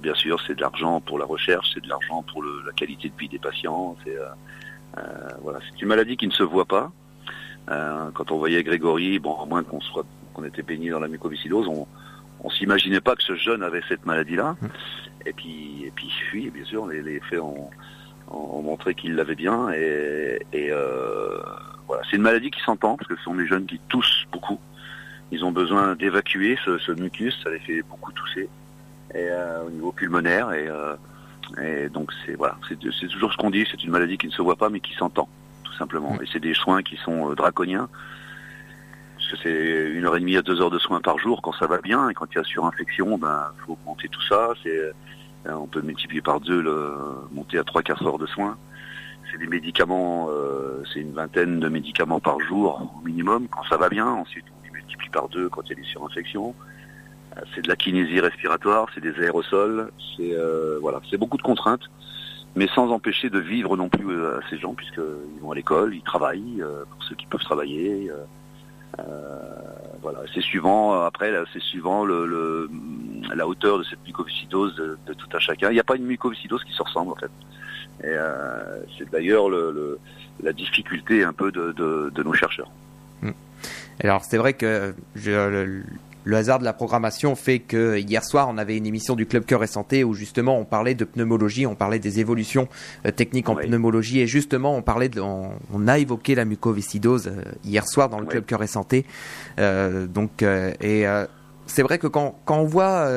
bien 0.00 0.14
sûr, 0.14 0.40
c'est 0.46 0.54
de 0.54 0.60
l'argent 0.60 1.00
pour 1.00 1.18
la 1.18 1.24
recherche, 1.24 1.70
c'est 1.74 1.82
de 1.82 1.88
l'argent 1.88 2.22
pour 2.30 2.42
la 2.42 2.72
qualité 2.72 3.08
de 3.08 3.16
vie 3.16 3.28
des 3.28 3.38
patients, 3.38 3.96
c'est 4.04 4.18
euh, 4.98 5.28
voilà, 5.42 5.58
c'est 5.68 5.80
une 5.82 5.88
maladie 5.88 6.16
qui 6.16 6.26
ne 6.26 6.32
se 6.32 6.42
voit 6.42 6.66
pas. 6.66 6.92
Euh, 7.70 8.10
quand 8.12 8.30
on 8.30 8.38
voyait 8.38 8.62
Grégory, 8.62 9.18
bon, 9.18 9.34
à 9.40 9.46
moins 9.46 9.62
qu'on 9.62 9.80
soit 9.80 10.04
qu'on 10.32 10.44
était 10.44 10.62
baigné 10.62 10.90
dans 10.90 11.00
la 11.00 11.08
mucoviscidose, 11.08 11.66
on, 11.68 11.86
on 12.40 12.50
s'imaginait 12.50 13.00
pas 13.00 13.16
que 13.16 13.22
ce 13.22 13.34
jeune 13.34 13.62
avait 13.62 13.82
cette 13.88 14.04
maladie-là. 14.06 14.56
Et 15.26 15.32
puis, 15.32 15.84
et 15.86 15.90
puis, 15.90 16.12
oui, 16.32 16.50
bien 16.50 16.64
sûr, 16.64 16.86
les, 16.86 17.02
les 17.02 17.20
faits 17.20 17.40
ont, 17.40 17.70
ont 18.28 18.62
montré 18.62 18.94
qu'il 18.94 19.14
l'avait 19.14 19.34
bien. 19.34 19.70
Et, 19.72 20.40
et 20.52 20.70
euh, 20.70 21.38
voilà, 21.86 22.02
c'est 22.08 22.16
une 22.16 22.22
maladie 22.22 22.50
qui 22.50 22.60
s'entend 22.60 22.96
parce 22.96 23.08
que 23.08 23.16
ce 23.16 23.22
sont 23.22 23.34
des 23.34 23.46
jeunes 23.46 23.66
qui 23.66 23.78
toussent 23.88 24.26
beaucoup. 24.32 24.58
Ils 25.32 25.44
ont 25.44 25.52
besoin 25.52 25.94
d'évacuer 25.94 26.58
ce, 26.64 26.78
ce, 26.78 26.92
mucus, 26.92 27.38
ça 27.42 27.50
les 27.50 27.58
fait 27.58 27.82
beaucoup 27.82 28.12
tousser. 28.12 28.48
Et 29.14 29.28
euh, 29.30 29.64
au 29.66 29.70
niveau 29.70 29.92
pulmonaire, 29.92 30.52
et 30.52 30.68
euh, 30.68 30.94
et 31.62 31.88
donc 31.88 32.12
c'est 32.24 32.34
voilà, 32.34 32.56
c'est 32.68 33.08
toujours 33.08 33.32
ce 33.32 33.36
qu'on 33.36 33.50
dit, 33.50 33.66
c'est 33.70 33.82
une 33.84 33.90
maladie 33.90 34.18
qui 34.18 34.26
ne 34.26 34.32
se 34.32 34.42
voit 34.42 34.56
pas 34.56 34.70
mais 34.70 34.80
qui 34.80 34.94
s'entend, 34.94 35.28
tout 35.62 35.74
simplement. 35.74 36.14
Mm. 36.14 36.22
Et 36.22 36.26
c'est 36.32 36.40
des 36.40 36.54
soins 36.54 36.82
qui 36.82 36.96
sont 36.96 37.30
euh, 37.30 37.34
draconiens. 37.34 37.88
Parce 39.16 39.30
que 39.30 39.36
c'est 39.42 39.90
une 39.92 40.04
heure 40.04 40.16
et 40.16 40.20
demie 40.20 40.36
à 40.36 40.42
deux 40.42 40.60
heures 40.60 40.70
de 40.70 40.78
soins 40.78 41.00
par 41.00 41.18
jour 41.18 41.40
quand 41.42 41.52
ça 41.52 41.66
va 41.66 41.78
bien, 41.78 42.08
et 42.10 42.14
quand 42.14 42.26
il 42.32 42.36
y 42.36 42.40
a 42.40 42.44
surinfection, 42.44 43.16
ben 43.18 43.52
faut 43.64 43.72
augmenter 43.72 44.08
tout 44.08 44.22
ça. 44.22 44.50
C'est 44.62 44.76
euh, 45.46 45.52
on 45.52 45.66
peut 45.66 45.82
multiplier 45.82 46.22
par 46.22 46.40
deux, 46.40 46.60
le, 46.60 46.94
monter 47.32 47.58
à 47.58 47.64
trois 47.64 47.82
quatre 47.82 48.06
heures 48.06 48.18
de 48.18 48.26
soins. 48.26 48.56
C'est 49.34 49.40
des 49.40 49.48
médicaments, 49.48 50.28
euh, 50.30 50.80
c'est 50.92 51.00
une 51.00 51.12
vingtaine 51.12 51.58
de 51.58 51.68
médicaments 51.68 52.20
par 52.20 52.38
jour 52.38 52.88
au 52.96 53.04
minimum 53.04 53.48
quand 53.50 53.64
ça 53.68 53.76
va 53.76 53.88
bien. 53.88 54.06
Ensuite 54.06 54.44
on 54.70 54.72
multiplie 54.72 55.08
par 55.10 55.28
deux 55.28 55.48
quand 55.48 55.62
il 55.64 55.70
y 55.70 55.72
a 55.72 55.82
des 55.82 55.88
surinfections 55.88 56.54
c'est 57.54 57.62
de 57.62 57.68
la 57.68 57.76
kinésie 57.76 58.20
respiratoire, 58.20 58.88
c'est 58.94 59.00
des 59.00 59.14
aérosols, 59.20 59.90
c'est 60.16 60.32
euh, 60.34 60.78
voilà, 60.80 61.00
c'est 61.10 61.16
beaucoup 61.16 61.36
de 61.36 61.42
contraintes, 61.42 61.90
mais 62.54 62.68
sans 62.68 62.90
empêcher 62.90 63.30
de 63.30 63.38
vivre 63.38 63.76
non 63.76 63.88
plus 63.88 64.10
euh, 64.10 64.38
à 64.38 64.40
ces 64.50 64.58
gens 64.58 64.74
puisqu'ils 64.74 65.40
vont 65.40 65.50
à 65.50 65.54
l'école, 65.54 65.94
ils 65.94 66.02
travaillent 66.02 66.62
euh, 66.62 66.84
pour 66.90 67.02
ceux 67.04 67.14
qui 67.14 67.26
peuvent 67.26 67.40
travailler. 67.40 68.10
voilà, 70.02 70.20
c'est 70.32 70.42
suivant 70.42 71.02
après 71.02 71.32
c'est 71.52 71.62
suivant 71.62 72.04
la 72.04 73.46
hauteur 73.48 73.78
de 73.78 73.84
cette 73.84 74.04
mucoviscidose 74.06 74.76
de, 74.76 75.14
tout 75.14 75.28
un 75.32 75.38
chacun. 75.38 75.70
Il 75.70 75.74
n'y 75.74 75.80
a 75.80 75.84
pas 75.84 75.96
une 75.96 76.04
mucoviscidose 76.04 76.62
qui 76.64 76.72
se 76.72 76.82
ressemble 76.82 77.12
en 77.12 77.16
fait. 77.16 77.30
Et 78.02 78.14
c'est 78.98 79.10
d'ailleurs 79.10 79.48
le, 79.48 79.98
la 80.42 80.52
difficulté 80.52 81.22
un 81.22 81.32
peu 81.32 81.52
de, 81.52 81.72
de 81.72 82.22
nos 82.22 82.34
chercheurs. 82.34 82.70
Mmh. 83.22 83.30
Alors 84.00 84.24
c'est 84.24 84.36
vrai 84.36 84.54
que 84.54 84.94
je, 85.14 85.82
le 86.24 86.36
hasard 86.36 86.58
de 86.58 86.64
la 86.64 86.72
programmation 86.72 87.36
fait 87.36 87.58
que 87.58 87.98
hier 87.98 88.24
soir, 88.24 88.48
on 88.48 88.58
avait 88.58 88.76
une 88.76 88.86
émission 88.86 89.14
du 89.14 89.26
Club 89.26 89.44
Cœur 89.44 89.62
et 89.62 89.66
Santé 89.66 90.04
où 90.04 90.14
justement 90.14 90.58
on 90.58 90.64
parlait 90.64 90.94
de 90.94 91.04
pneumologie, 91.04 91.66
on 91.66 91.74
parlait 91.74 91.98
des 91.98 92.18
évolutions 92.18 92.66
euh, 93.06 93.10
techniques 93.10 93.48
en 93.48 93.56
pneumologie 93.56 94.20
et 94.20 94.26
justement 94.26 94.74
on 94.74 94.82
parlait 94.82 95.10
de, 95.10 95.20
on, 95.20 95.86
a 95.86 95.98
évoqué 95.98 96.34
la 96.34 96.46
mucoviscidose 96.46 97.28
euh, 97.28 97.42
hier 97.64 97.86
soir 97.86 98.08
dans 98.08 98.20
le 98.20 98.26
Club 98.26 98.46
Cœur 98.46 98.62
et 98.62 98.66
Santé. 98.66 99.04
Euh, 99.58 100.06
donc 100.06 100.42
et 100.42 101.04
c'est 101.66 101.82
vrai 101.82 101.98
que 101.98 102.06
quand, 102.06 102.38
quand 102.44 102.58
on 102.58 102.64
voit 102.64 103.08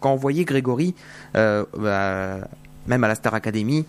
quand 0.00 0.12
on 0.12 0.16
voyait 0.16 0.44
Grégory 0.44 0.94
bah, 1.34 2.38
même 2.86 3.04
à 3.04 3.08
la 3.08 3.14
Star 3.14 3.34
Academy 3.34 3.86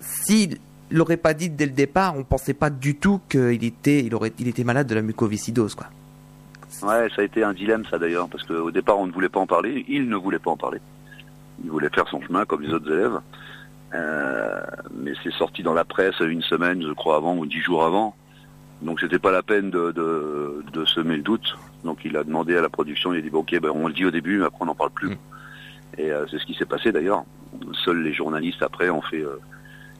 s'il 0.00 0.58
l'aurait 0.90 1.16
pas 1.16 1.34
dit 1.34 1.50
dès 1.50 1.66
le 1.66 1.72
départ, 1.72 2.16
on 2.16 2.24
pensait 2.24 2.54
pas 2.54 2.70
du 2.70 2.96
tout 2.96 3.20
qu'il 3.28 3.64
était 3.64 4.04
il 4.04 4.14
aurait 4.14 4.32
il 4.38 4.48
était 4.48 4.64
malade 4.64 4.86
de 4.86 4.94
la 4.94 5.02
mucoviscidose 5.02 5.74
quoi. 5.74 5.86
Ouais, 6.82 7.08
ça 7.14 7.22
a 7.22 7.24
été 7.24 7.42
un 7.42 7.52
dilemme 7.52 7.84
ça 7.90 7.98
d'ailleurs, 7.98 8.28
parce 8.28 8.44
qu'au 8.44 8.70
départ 8.70 8.98
on 8.98 9.06
ne 9.06 9.12
voulait 9.12 9.28
pas 9.28 9.40
en 9.40 9.46
parler, 9.46 9.84
il 9.88 10.08
ne 10.08 10.16
voulait 10.16 10.38
pas 10.38 10.50
en 10.50 10.56
parler. 10.56 10.80
Il 11.64 11.70
voulait 11.70 11.90
faire 11.90 12.08
son 12.08 12.22
chemin 12.22 12.44
comme 12.44 12.62
les 12.62 12.72
autres 12.72 12.90
élèves. 12.90 13.20
Euh, 13.92 14.60
mais 14.94 15.12
c'est 15.22 15.32
sorti 15.32 15.62
dans 15.62 15.74
la 15.74 15.84
presse 15.84 16.20
une 16.20 16.42
semaine, 16.42 16.82
je 16.82 16.92
crois, 16.92 17.16
avant 17.16 17.36
ou 17.36 17.44
dix 17.44 17.60
jours 17.60 17.84
avant. 17.84 18.14
Donc 18.82 19.00
c'était 19.00 19.18
pas 19.18 19.32
la 19.32 19.42
peine 19.42 19.70
de, 19.70 19.90
de, 19.90 20.64
de, 20.72 20.84
semer 20.86 21.16
le 21.16 21.22
doute. 21.22 21.56
Donc 21.84 21.98
il 22.04 22.16
a 22.16 22.24
demandé 22.24 22.56
à 22.56 22.62
la 22.62 22.70
production, 22.70 23.12
il 23.12 23.18
a 23.18 23.20
dit 23.20 23.30
bon, 23.30 23.40
ok, 23.40 23.60
ben, 23.60 23.70
on 23.74 23.88
le 23.88 23.92
dit 23.92 24.06
au 24.06 24.10
début, 24.10 24.38
mais 24.38 24.46
après 24.46 24.58
on 24.62 24.66
n'en 24.66 24.74
parle 24.74 24.90
plus. 24.90 25.10
Mm. 25.10 25.18
Et 25.98 26.10
euh, 26.10 26.26
c'est 26.30 26.38
ce 26.38 26.46
qui 26.46 26.54
s'est 26.54 26.66
passé 26.66 26.92
d'ailleurs. 26.92 27.24
Seuls 27.84 28.02
les 28.02 28.12
journalistes 28.12 28.62
après 28.62 28.90
ont 28.90 29.02
fait, 29.02 29.22
euh, 29.22 29.40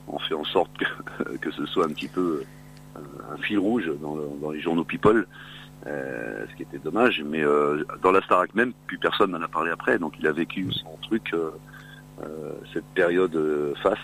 ont 0.09 0.19
fait 0.19 0.35
en 0.35 0.45
sorte 0.45 0.71
que, 0.79 1.37
que 1.41 1.51
ce 1.51 1.67
soit 1.67 1.87
un 1.87 1.91
petit 1.91 2.09
peu 2.09 2.43
euh, 2.97 3.01
un 3.33 3.37
fil 3.39 3.59
rouge 3.59 3.91
dans, 4.01 4.17
dans 4.41 4.51
les 4.51 4.61
journaux 4.61 4.85
People. 4.85 5.27
Euh, 5.87 6.45
ce 6.51 6.57
qui 6.57 6.63
était 6.63 6.79
dommage. 6.79 7.23
Mais 7.25 7.43
euh, 7.43 7.85
dans 8.03 8.13
la 8.13 8.21
Starac 8.21 8.55
même, 8.55 8.73
plus 8.87 8.99
personne 8.99 9.31
n'en 9.31 9.41
a 9.41 9.49
parlé 9.49 9.71
après. 9.71 9.99
Donc 9.99 10.15
il 10.19 10.27
a 10.27 10.33
vécu 10.33 10.71
son 10.73 10.99
truc, 11.03 11.33
euh, 11.33 11.51
cette 12.75 12.85
période 12.95 13.37
faste, 13.83 13.99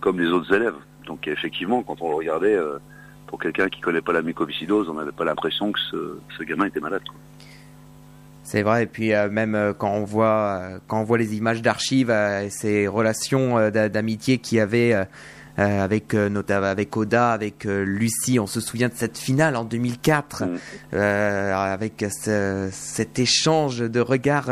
comme 0.00 0.18
les 0.18 0.28
autres 0.28 0.52
élèves. 0.54 0.76
Donc 1.06 1.28
effectivement, 1.28 1.82
quand 1.82 2.00
on 2.00 2.08
le 2.08 2.16
regardait, 2.16 2.58
pour 3.26 3.38
quelqu'un 3.38 3.68
qui 3.68 3.80
connaît 3.80 4.00
pas 4.00 4.12
la 4.12 4.22
mucoviscidose, 4.22 4.88
on 4.88 4.94
n'avait 4.94 5.12
pas 5.12 5.24
l'impression 5.24 5.72
que 5.72 5.78
ce, 5.78 6.18
ce, 6.38 6.42
gamin 6.42 6.66
était 6.66 6.80
malade. 6.80 7.02
C'est 8.48 8.62
vrai, 8.62 8.84
et 8.84 8.86
puis 8.86 9.10
même 9.30 9.74
quand 9.76 9.90
on 9.90 10.04
voit 10.04 10.62
quand 10.86 11.00
on 11.00 11.04
voit 11.04 11.18
les 11.18 11.34
images 11.34 11.62
d'archives, 11.62 12.14
ces 12.48 12.86
relations 12.86 13.70
d'amitié 13.70 14.38
qui 14.38 14.60
avait 14.60 14.94
euh, 15.58 15.82
avec 15.82 16.12
euh, 16.12 16.28
notamment 16.28 16.66
avec 16.66 16.94
Oda, 16.98 17.32
avec 17.32 17.64
euh, 17.64 17.82
Lucie. 17.82 18.38
On 18.38 18.46
se 18.46 18.60
souvient 18.60 18.88
de 18.88 18.94
cette 18.94 19.16
finale 19.16 19.56
en 19.56 19.64
2004, 19.64 20.44
mm. 20.44 20.96
avec 20.96 22.04
cet 22.10 23.18
échange 23.18 23.78
de 23.78 24.00
regards 24.00 24.50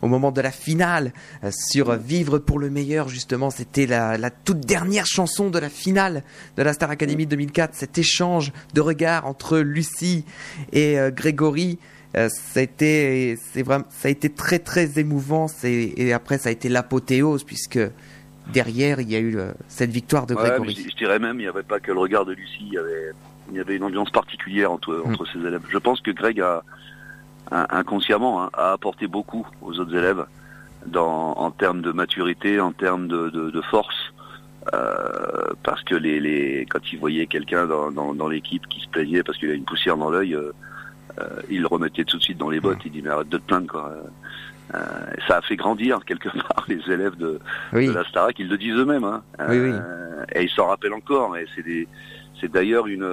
au 0.00 0.06
moment 0.06 0.30
de 0.30 0.40
la 0.40 0.52
finale 0.52 1.12
sur 1.50 1.96
Vivre 1.96 2.38
pour 2.38 2.58
le 2.58 2.70
meilleur. 2.70 3.08
Justement, 3.08 3.50
c'était 3.50 3.86
la, 3.86 4.16
la, 4.16 4.30
toute 4.30 4.60
dernière 4.60 5.06
chanson 5.06 5.50
de 5.50 5.58
la 5.58 5.68
finale 5.68 6.22
de 6.56 6.62
la 6.62 6.72
Star 6.72 6.90
Academy 6.90 7.26
2004. 7.26 7.74
Cet 7.74 7.98
échange 7.98 8.52
de 8.74 8.80
regards 8.80 9.26
entre 9.26 9.58
Lucie 9.58 10.24
et 10.72 10.96
Grégory. 11.10 11.78
Euh, 12.16 12.28
ça 12.28 12.60
a 12.60 12.62
été 12.62 13.36
c'est 13.36 13.62
vraiment 13.62 13.86
ça 13.88 14.08
a 14.08 14.10
été 14.10 14.30
très 14.30 14.60
très 14.60 15.00
émouvant 15.00 15.46
et 15.64 16.12
après 16.12 16.38
ça 16.38 16.48
a 16.48 16.52
été 16.52 16.68
l'apothéose 16.68 17.42
puisque 17.42 17.80
derrière, 18.52 19.00
il 19.00 19.10
y 19.10 19.16
a 19.16 19.20
eu 19.20 19.38
cette 19.68 19.90
victoire 19.90 20.26
de 20.26 20.34
Grégory. 20.34 20.86
je, 20.90 20.96
dirais 20.96 21.18
même, 21.18 21.38
il 21.40 21.44
n'y 21.44 21.48
avait 21.48 21.62
pas 21.62 21.80
que 21.80 21.92
le 21.92 21.98
regard 21.98 22.24
de 22.24 22.32
Lucie, 22.32 22.64
il 22.66 22.74
y 22.74 22.78
avait, 22.78 23.12
il 23.50 23.56
y 23.56 23.60
avait 23.60 23.76
une 23.76 23.84
ambiance 23.84 24.10
particulière 24.10 24.72
entre, 24.72 24.94
mm. 24.94 25.10
entre 25.10 25.26
ses 25.26 25.38
élèves. 25.38 25.62
Je 25.68 25.78
pense 25.78 26.00
que 26.00 26.10
Greg 26.10 26.40
a, 26.40 26.62
inconsciemment, 27.50 28.42
hein, 28.42 28.50
a 28.54 28.72
apporté 28.72 29.06
beaucoup 29.06 29.46
aux 29.62 29.78
autres 29.78 29.94
élèves 29.94 30.26
dans, 30.86 31.32
en 31.32 31.50
termes 31.50 31.82
de 31.82 31.92
maturité, 31.92 32.60
en 32.60 32.72
termes 32.72 33.08
de, 33.08 33.30
de, 33.30 33.60
force. 33.62 34.12
Euh, 34.72 35.52
parce 35.62 35.82
que 35.82 35.94
les, 35.94 36.20
les, 36.20 36.66
quand 36.70 36.80
il 36.90 36.98
voyait 36.98 37.26
quelqu'un 37.26 37.66
dans, 37.66 37.90
dans, 37.90 38.14
dans 38.14 38.28
l'équipe 38.28 38.66
qui 38.68 38.80
se 38.80 38.88
plaignait 38.88 39.22
parce 39.22 39.36
qu'il 39.36 39.50
a 39.50 39.54
une 39.54 39.64
poussière 39.64 39.98
dans 39.98 40.08
l'œil, 40.08 40.34
euh, 40.34 40.40
euh, 40.40 40.52
il 41.50 41.60
le 41.60 41.66
remettait 41.66 42.04
tout 42.04 42.18
de 42.18 42.22
suite 42.22 42.38
dans 42.38 42.50
les 42.50 42.60
bottes. 42.60 42.78
Mm. 42.78 42.86
Il 42.86 42.92
dit 42.92 43.02
mais 43.02 43.10
arrête 43.10 43.28
de 43.28 43.38
te 43.38 43.42
plaindre 43.42 43.66
quoi. 43.66 43.92
Euh, 44.74 44.78
ça 45.28 45.36
a 45.36 45.42
fait 45.42 45.56
grandir 45.56 46.04
quelque 46.06 46.30
part 46.30 46.64
les 46.68 46.80
élèves 46.90 47.16
de, 47.16 47.38
la 47.72 48.04
Starac, 48.04 48.38
ils 48.38 48.48
le 48.48 48.58
disent 48.58 48.76
eux-mêmes. 48.76 49.04
Hein. 49.04 49.22
Euh, 49.40 50.24
et 50.34 50.44
ils 50.44 50.50
s'en 50.50 50.66
rappellent 50.66 50.94
encore. 50.94 51.36
Et 51.36 51.46
c'est 51.54 51.64
c'est 52.40 52.50
d'ailleurs 52.50 52.86
une, 52.88 53.06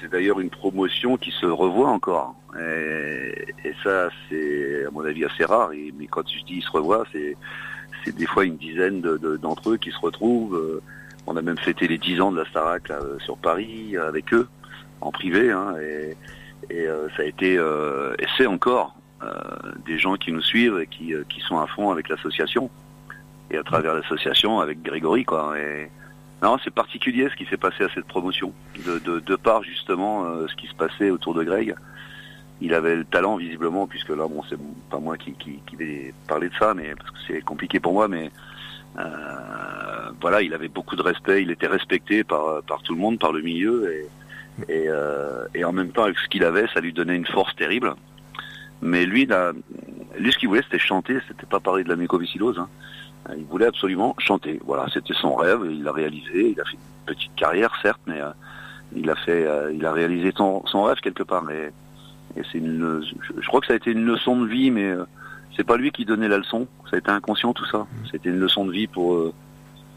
c'est 0.00 0.10
d'ailleurs 0.10 0.40
une 0.40 0.50
promotion 0.50 1.16
qui 1.16 1.30
se 1.30 1.46
revoit 1.46 1.88
encore. 1.88 2.34
Et, 2.58 3.54
et 3.64 3.74
ça, 3.82 4.08
c'est 4.28 4.86
à 4.86 4.90
mon 4.90 5.04
avis 5.04 5.24
assez 5.24 5.44
rare. 5.44 5.72
Et, 5.72 5.92
mais 5.98 6.06
quand 6.06 6.26
je 6.26 6.44
dis 6.44 6.56
ils 6.56 6.62
se 6.62 6.70
revoient, 6.70 7.04
c'est, 7.12 7.36
c'est 8.04 8.14
des 8.16 8.26
fois 8.26 8.44
une 8.44 8.56
dizaine 8.56 9.00
de, 9.00 9.36
d'entre 9.36 9.70
eux 9.70 9.76
qui 9.76 9.90
se 9.90 9.98
retrouvent. 9.98 10.80
On 11.26 11.36
a 11.36 11.42
même 11.42 11.58
fêté 11.58 11.86
les 11.86 11.98
10 11.98 12.20
ans 12.20 12.32
de 12.32 12.38
la 12.38 12.44
Starac 12.46 12.88
là, 12.88 12.98
euh, 13.00 13.18
sur 13.20 13.36
Paris 13.36 13.96
euh, 13.96 14.08
avec 14.08 14.32
eux, 14.34 14.48
en 15.00 15.12
privé, 15.12 15.50
hein, 15.50 15.74
et, 15.80 16.16
et 16.70 16.86
euh, 16.86 17.08
ça 17.16 17.22
a 17.22 17.26
été, 17.26 17.56
euh, 17.58 18.14
et 18.18 18.26
c'est 18.36 18.46
encore, 18.46 18.94
euh, 19.22 19.28
des 19.86 19.98
gens 19.98 20.16
qui 20.16 20.32
nous 20.32 20.42
suivent 20.42 20.78
et 20.80 20.86
qui, 20.86 21.14
qui 21.28 21.40
sont 21.40 21.58
à 21.58 21.66
fond 21.66 21.90
avec 21.90 22.08
l'association, 22.08 22.70
et 23.50 23.56
à 23.58 23.62
travers 23.62 23.94
l'association 23.94 24.60
avec 24.60 24.82
Grégory, 24.82 25.24
quoi. 25.24 25.58
Et, 25.58 25.90
non, 26.42 26.58
c'est 26.64 26.74
particulier 26.74 27.28
ce 27.30 27.36
qui 27.36 27.46
s'est 27.46 27.56
passé 27.56 27.84
à 27.84 27.88
cette 27.94 28.06
promotion, 28.06 28.52
de, 28.84 28.98
de, 28.98 29.20
de 29.20 29.38
justement 29.62 30.24
euh, 30.24 30.48
ce 30.48 30.56
qui 30.56 30.66
se 30.66 30.74
passait 30.74 31.10
autour 31.10 31.34
de 31.34 31.44
Greg. 31.44 31.76
Il 32.60 32.74
avait 32.74 32.96
le 32.96 33.04
talent 33.04 33.36
visiblement, 33.36 33.86
puisque 33.86 34.08
là, 34.08 34.26
bon, 34.26 34.42
c'est 34.48 34.58
pas 34.90 34.98
moi 34.98 35.16
qui, 35.16 35.32
qui, 35.34 35.60
qui 35.66 35.76
vais 35.76 36.12
parler 36.26 36.48
de 36.48 36.54
ça, 36.54 36.74
mais 36.74 36.94
parce 36.96 37.10
que 37.10 37.18
c'est 37.28 37.42
compliqué 37.42 37.78
pour 37.78 37.92
moi, 37.92 38.08
mais 38.08 38.32
euh, 38.98 40.10
voilà, 40.20 40.42
il 40.42 40.52
avait 40.52 40.68
beaucoup 40.68 40.96
de 40.96 41.02
respect, 41.02 41.42
il 41.42 41.50
était 41.52 41.68
respecté 41.68 42.24
par, 42.24 42.62
par 42.64 42.82
tout 42.82 42.94
le 42.94 43.00
monde, 43.00 43.20
par 43.20 43.32
le 43.32 43.40
milieu, 43.40 43.92
et, 43.92 44.08
et, 44.68 44.84
euh, 44.88 45.44
et 45.54 45.64
en 45.64 45.72
même 45.72 45.90
temps, 45.90 46.04
avec 46.04 46.18
ce 46.18 46.28
qu'il 46.28 46.44
avait, 46.44 46.66
ça 46.74 46.80
lui 46.80 46.92
donnait 46.92 47.16
une 47.16 47.26
force 47.26 47.54
terrible. 47.56 47.94
Mais 48.80 49.06
lui, 49.06 49.28
lui 50.18 50.32
ce 50.32 50.38
qu'il 50.38 50.48
voulait, 50.48 50.62
c'était 50.62 50.78
chanter, 50.78 51.18
c'était 51.28 51.46
pas 51.46 51.60
parler 51.60 51.84
de 51.84 51.88
la 51.88 51.96
mucoviscidose. 51.96 52.58
Hein. 52.58 52.68
Il 53.36 53.44
voulait 53.44 53.66
absolument 53.66 54.14
chanter. 54.18 54.60
Voilà, 54.64 54.86
c'était 54.92 55.14
son 55.14 55.34
rêve, 55.34 55.60
il 55.70 55.84
l'a 55.84 55.92
réalisé. 55.92 56.50
Il 56.50 56.60
a 56.60 56.64
fait 56.64 56.72
une 56.72 57.14
petite 57.14 57.34
carrière, 57.36 57.72
certes, 57.80 58.00
mais 58.06 58.20
euh, 58.20 58.30
il 58.96 59.08
a 59.10 59.14
fait, 59.14 59.46
euh, 59.46 59.72
il 59.72 59.84
a 59.86 59.92
réalisé 59.92 60.32
son, 60.36 60.64
son 60.66 60.84
rêve 60.84 60.98
quelque 61.00 61.22
part. 61.22 61.48
Et, 61.50 61.72
c'est 62.50 62.58
une, 62.58 63.02
je, 63.02 63.40
je 63.40 63.46
crois 63.46 63.60
que 63.60 63.66
ça 63.66 63.74
a 63.74 63.76
été 63.76 63.90
une 63.90 64.06
leçon 64.06 64.40
de 64.40 64.46
vie, 64.46 64.70
mais 64.70 64.86
euh, 64.86 65.04
c'est 65.56 65.64
pas 65.64 65.76
lui 65.76 65.90
qui 65.90 66.04
donnait 66.04 66.28
la 66.28 66.38
leçon. 66.38 66.66
Ça 66.90 66.96
a 66.96 66.98
été 66.98 67.10
inconscient 67.10 67.52
tout 67.52 67.66
ça. 67.66 67.86
C'était 68.10 68.30
une 68.30 68.38
leçon 68.38 68.64
de 68.64 68.72
vie 68.72 68.86
pour 68.86 69.14
euh, 69.14 69.34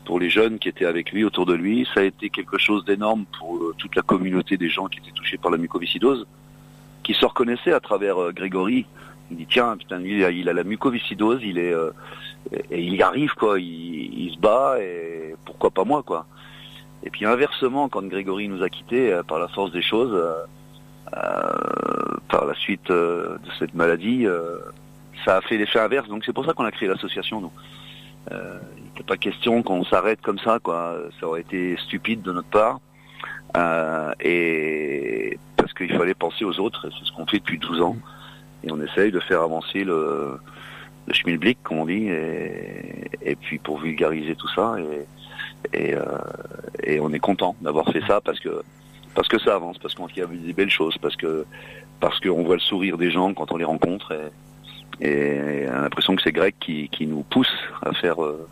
pour 0.06 0.20
les 0.20 0.30
jeunes 0.30 0.60
qui 0.60 0.70
étaient 0.70 0.86
avec 0.86 1.12
lui, 1.12 1.24
autour 1.24 1.46
de 1.46 1.54
lui. 1.54 1.88
Ça 1.94 2.02
a 2.02 2.04
été 2.04 2.30
quelque 2.30 2.58
chose 2.58 2.86
d'énorme 2.86 3.26
pour 3.38 3.58
euh, 3.58 3.76
toute 3.78 3.96
la 3.96 4.02
communauté 4.02 4.56
des 4.56 4.70
gens 4.70 4.88
qui 4.88 5.00
étaient 5.00 5.12
touchés 5.12 5.38
par 5.38 5.52
la 5.52 5.58
mucoviscidose, 5.58 6.26
qui 7.04 7.14
se 7.14 7.26
reconnaissaient 7.26 7.74
à 7.74 7.80
travers 7.80 8.22
euh, 8.22 8.32
Grégory. 8.32 8.86
Il 9.32 9.38
dit 9.38 9.48
tiens, 9.48 9.76
putain, 9.76 10.00
lui, 10.00 10.22
il 10.22 10.50
a, 10.50 10.54
la 10.54 10.64
mucoviscidose, 10.64 11.42
il 11.44 11.58
est 11.58 11.74
euh, 11.74 11.92
et 12.70 12.80
il 12.80 12.94
y 12.94 13.02
arrive 13.02 13.34
quoi, 13.34 13.60
il, 13.60 14.32
se 14.32 14.40
bat 14.40 14.80
et 14.80 15.36
pourquoi 15.46 15.72
pas 15.72 15.84
moi 15.84 16.04
quoi. 16.04 16.28
Et 17.04 17.10
puis 17.10 17.26
inversement, 17.26 17.90
quand 17.90 18.04
Grégory 18.04 18.48
nous 18.48 18.62
a 18.62 18.70
quittés 18.70 19.20
par 19.28 19.40
la 19.40 19.48
force 19.48 19.72
des 19.72 19.82
choses, 19.82 20.16
par 21.12 22.46
la 22.46 22.54
suite 22.54 22.92
de 22.92 23.40
cette 23.58 23.74
maladie, 23.74 24.28
ça 25.26 25.38
a 25.38 25.42
fait 25.42 25.58
l'effet 25.58 25.80
inverse. 25.80 26.08
Donc 26.08 26.24
c'est 26.24 26.34
pour 26.34 26.46
ça 26.46 26.54
qu'on 26.54 26.66
a 26.66 26.72
créé 26.72 26.88
l'association. 26.88 27.42
nous. 27.42 27.52
N'était 28.96 29.08
pas 29.08 29.18
question 29.18 29.62
qu'on 29.62 29.84
s'arrête 29.84 30.22
comme 30.22 30.40
ça, 30.40 30.60
quoi. 30.60 30.96
Ça 31.20 31.28
aurait 31.28 31.42
été 31.42 31.76
stupide 31.78 32.22
de 32.22 32.32
notre 32.32 32.48
part. 32.48 32.80
Euh, 33.58 34.14
et 34.22 35.38
parce 35.58 35.74
qu'il 35.74 35.92
fallait 35.94 36.14
penser 36.14 36.46
aux 36.46 36.60
autres, 36.62 36.90
c'est 36.98 37.06
ce 37.06 37.12
qu'on 37.12 37.26
fait 37.26 37.40
depuis 37.40 37.58
12 37.58 37.82
ans. 37.82 37.98
Et 38.64 38.72
on 38.72 38.82
essaye 38.82 39.12
de 39.12 39.20
faire 39.20 39.42
avancer 39.42 39.84
le, 39.84 40.40
le 41.08 41.14
schmilblick, 41.14 41.62
comme 41.62 41.80
on 41.80 41.86
dit, 41.86 42.08
et, 42.08 43.10
et 43.22 43.36
puis 43.36 43.58
pour 43.60 43.80
vulgariser 43.80 44.36
tout 44.36 44.48
ça. 44.56 44.76
Et, 44.80 45.90
et, 45.90 45.94
euh, 45.94 46.06
et 46.84 47.02
on 47.02 47.12
est 47.12 47.20
content 47.20 47.58
d'avoir 47.60 47.90
fait 47.92 48.02
ça 48.08 48.22
parce 48.22 48.40
que 48.40 48.64
parce 49.14 49.28
que 49.28 49.40
ça 49.40 49.56
avance, 49.56 49.78
parce 49.78 49.94
qu'on 49.96 50.08
y 50.10 50.22
a 50.22 50.26
des 50.26 50.54
belles 50.54 50.70
choses, 50.70 50.98
parce 50.98 51.16
que 51.16 51.46
parce 52.00 52.20
qu'on 52.20 52.44
voit 52.44 52.56
le 52.56 52.62
sourire 52.62 52.98
des 52.98 53.12
gens 53.12 53.34
quand 53.34 53.52
on 53.52 53.58
les 53.58 53.66
rencontre. 53.66 54.14
Et, 55.02 55.06
et 55.08 55.68
on 55.70 55.74
a 55.74 55.82
l'impression 55.82 56.16
que 56.16 56.22
c'est 56.22 56.32
Greg 56.32 56.54
qui, 56.60 56.88
qui 56.90 57.06
nous 57.08 57.24
pousse 57.24 57.52
à 57.82 57.94
faire 57.94 58.24
euh, 58.24 58.48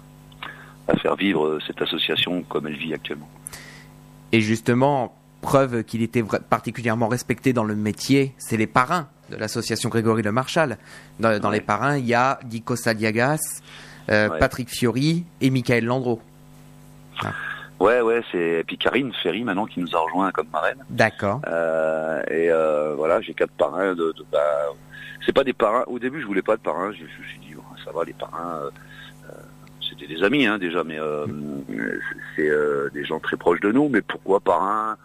à 0.88 0.96
faire 0.98 1.16
vivre 1.16 1.60
cette 1.66 1.82
association 1.82 2.44
comme 2.44 2.68
elle 2.68 2.76
vit 2.78 2.94
actuellement. 2.94 3.30
Et 4.32 4.42
justement, 4.42 5.16
preuve 5.42 5.84
qu'il 5.84 6.02
était 6.02 6.24
particulièrement 6.50 7.08
respecté 7.08 7.54
dans 7.54 7.64
le 7.64 7.76
métier, 7.76 8.34
c'est 8.38 8.58
les 8.58 8.68
parrains 8.68 9.08
de 9.30 9.36
l'association 9.38 9.90
Grégory 9.90 10.22
Le 10.24 10.32
Marchal. 10.32 10.78
Dans, 11.20 11.40
dans 11.40 11.50
Ouais. 11.50 11.56
les 11.56 11.62
parrains, 11.62 11.98
il 11.98 12.06
y 12.06 12.14
a 12.14 12.40
Nico 12.52 12.76
Saliagas, 12.76 13.62
euh, 14.10 14.30
Ouais. 14.30 14.40
Patrick 14.40 14.70
Fiori 14.70 15.24
et 15.42 15.50
Michael 15.50 15.86
Landreau. 15.86 16.20
Ouais, 17.80 18.02
ouais, 18.02 18.22
c'est 18.32 18.38
et 18.60 18.64
puis 18.64 18.78
Karine 18.78 19.12
Ferry 19.22 19.44
maintenant 19.44 19.66
qui 19.66 19.80
nous 19.82 19.94
a 19.96 20.00
rejoint 20.00 20.32
comme 20.32 20.48
marraine. 20.52 20.84
D'accord. 20.90 21.42
Euh, 21.48 22.22
et 22.30 22.50
euh, 22.50 22.94
voilà, 22.96 23.20
j'ai 23.22 23.34
quatre 23.34 23.52
parrains. 23.52 23.94
De, 23.94 24.14
de- 24.18 24.26
bah, 24.32 24.40
c'est 25.26 25.34
pas 25.34 25.44
des 25.44 25.54
parrains. 25.54 25.84
Au 25.88 26.00
début, 26.00 26.22
je 26.22 26.26
voulais 26.26 26.42
pas 26.42 26.56
de 26.56 26.62
parrains. 26.62 26.92
Je, 26.92 26.98
je 27.00 27.04
me 27.04 27.28
suis 27.28 27.40
dit, 27.40 27.56
oh, 27.58 27.62
ça 27.84 27.92
va, 27.92 28.04
les 28.06 28.14
parrains. 28.14 28.60
Des 30.08 30.24
amis 30.24 30.46
hein, 30.46 30.58
déjà, 30.58 30.84
mais 30.84 31.00
euh, 31.00 31.26
c'est 32.36 32.50
euh, 32.50 32.90
des 32.94 33.04
gens 33.04 33.20
très 33.20 33.38
proches 33.38 33.60
de 33.60 33.72
nous. 33.72 33.90
Mais 33.90 34.02
pourquoi 34.02 34.40
parrains 34.40 34.98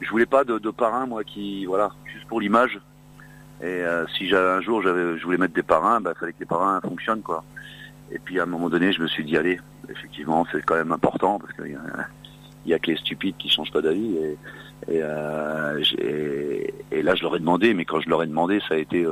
Je 0.00 0.10
voulais 0.10 0.26
pas 0.26 0.44
de, 0.44 0.58
parrains, 0.70 1.06
moi, 1.06 1.24
qui 1.24 1.64
voilà, 1.66 1.90
juste 2.12 2.26
pour 2.26 2.40
l'image. 2.40 2.80
Et 3.60 3.66
euh, 3.66 4.06
si 4.08 4.28
j'avais 4.28 4.50
un 4.50 4.60
jour, 4.60 4.82
j'avais, 4.82 5.18
je 5.18 5.24
voulais 5.24 5.38
mettre 5.38 5.54
des 5.54 5.62
parrains, 5.62 6.00
bah, 6.00 6.12
fallait 6.18 6.32
que 6.32 6.40
les 6.40 6.46
parrains 6.46 6.80
fonctionnent, 6.80 7.22
quoi. 7.22 7.44
Et 8.12 8.18
puis 8.18 8.38
à 8.38 8.42
un 8.42 8.46
moment 8.46 8.68
donné, 8.68 8.92
je 8.92 9.00
me 9.00 9.06
suis 9.06 9.24
dit, 9.24 9.36
allez, 9.36 9.58
effectivement, 9.88 10.46
c'est 10.52 10.62
quand 10.64 10.76
même 10.76 10.92
important 10.92 11.38
parce 11.38 11.52
qu'il 11.54 11.76
y 12.66 12.74
a, 12.74 12.78
que 12.78 12.90
les 12.90 12.96
stupides 12.96 13.36
qui 13.38 13.48
changent 13.48 13.72
pas 13.72 13.80
d'avis. 13.80 14.16
Et, 14.88 14.98
et, 16.90 17.02
là, 17.02 17.14
je 17.14 17.22
leur 17.22 17.36
ai 17.36 17.38
demandé, 17.38 17.72
mais 17.74 17.84
quand 17.84 18.00
je 18.00 18.08
leur 18.08 18.22
ai 18.22 18.26
demandé, 18.26 18.60
ça 18.68 18.74
a 18.74 18.78
été, 18.78 19.04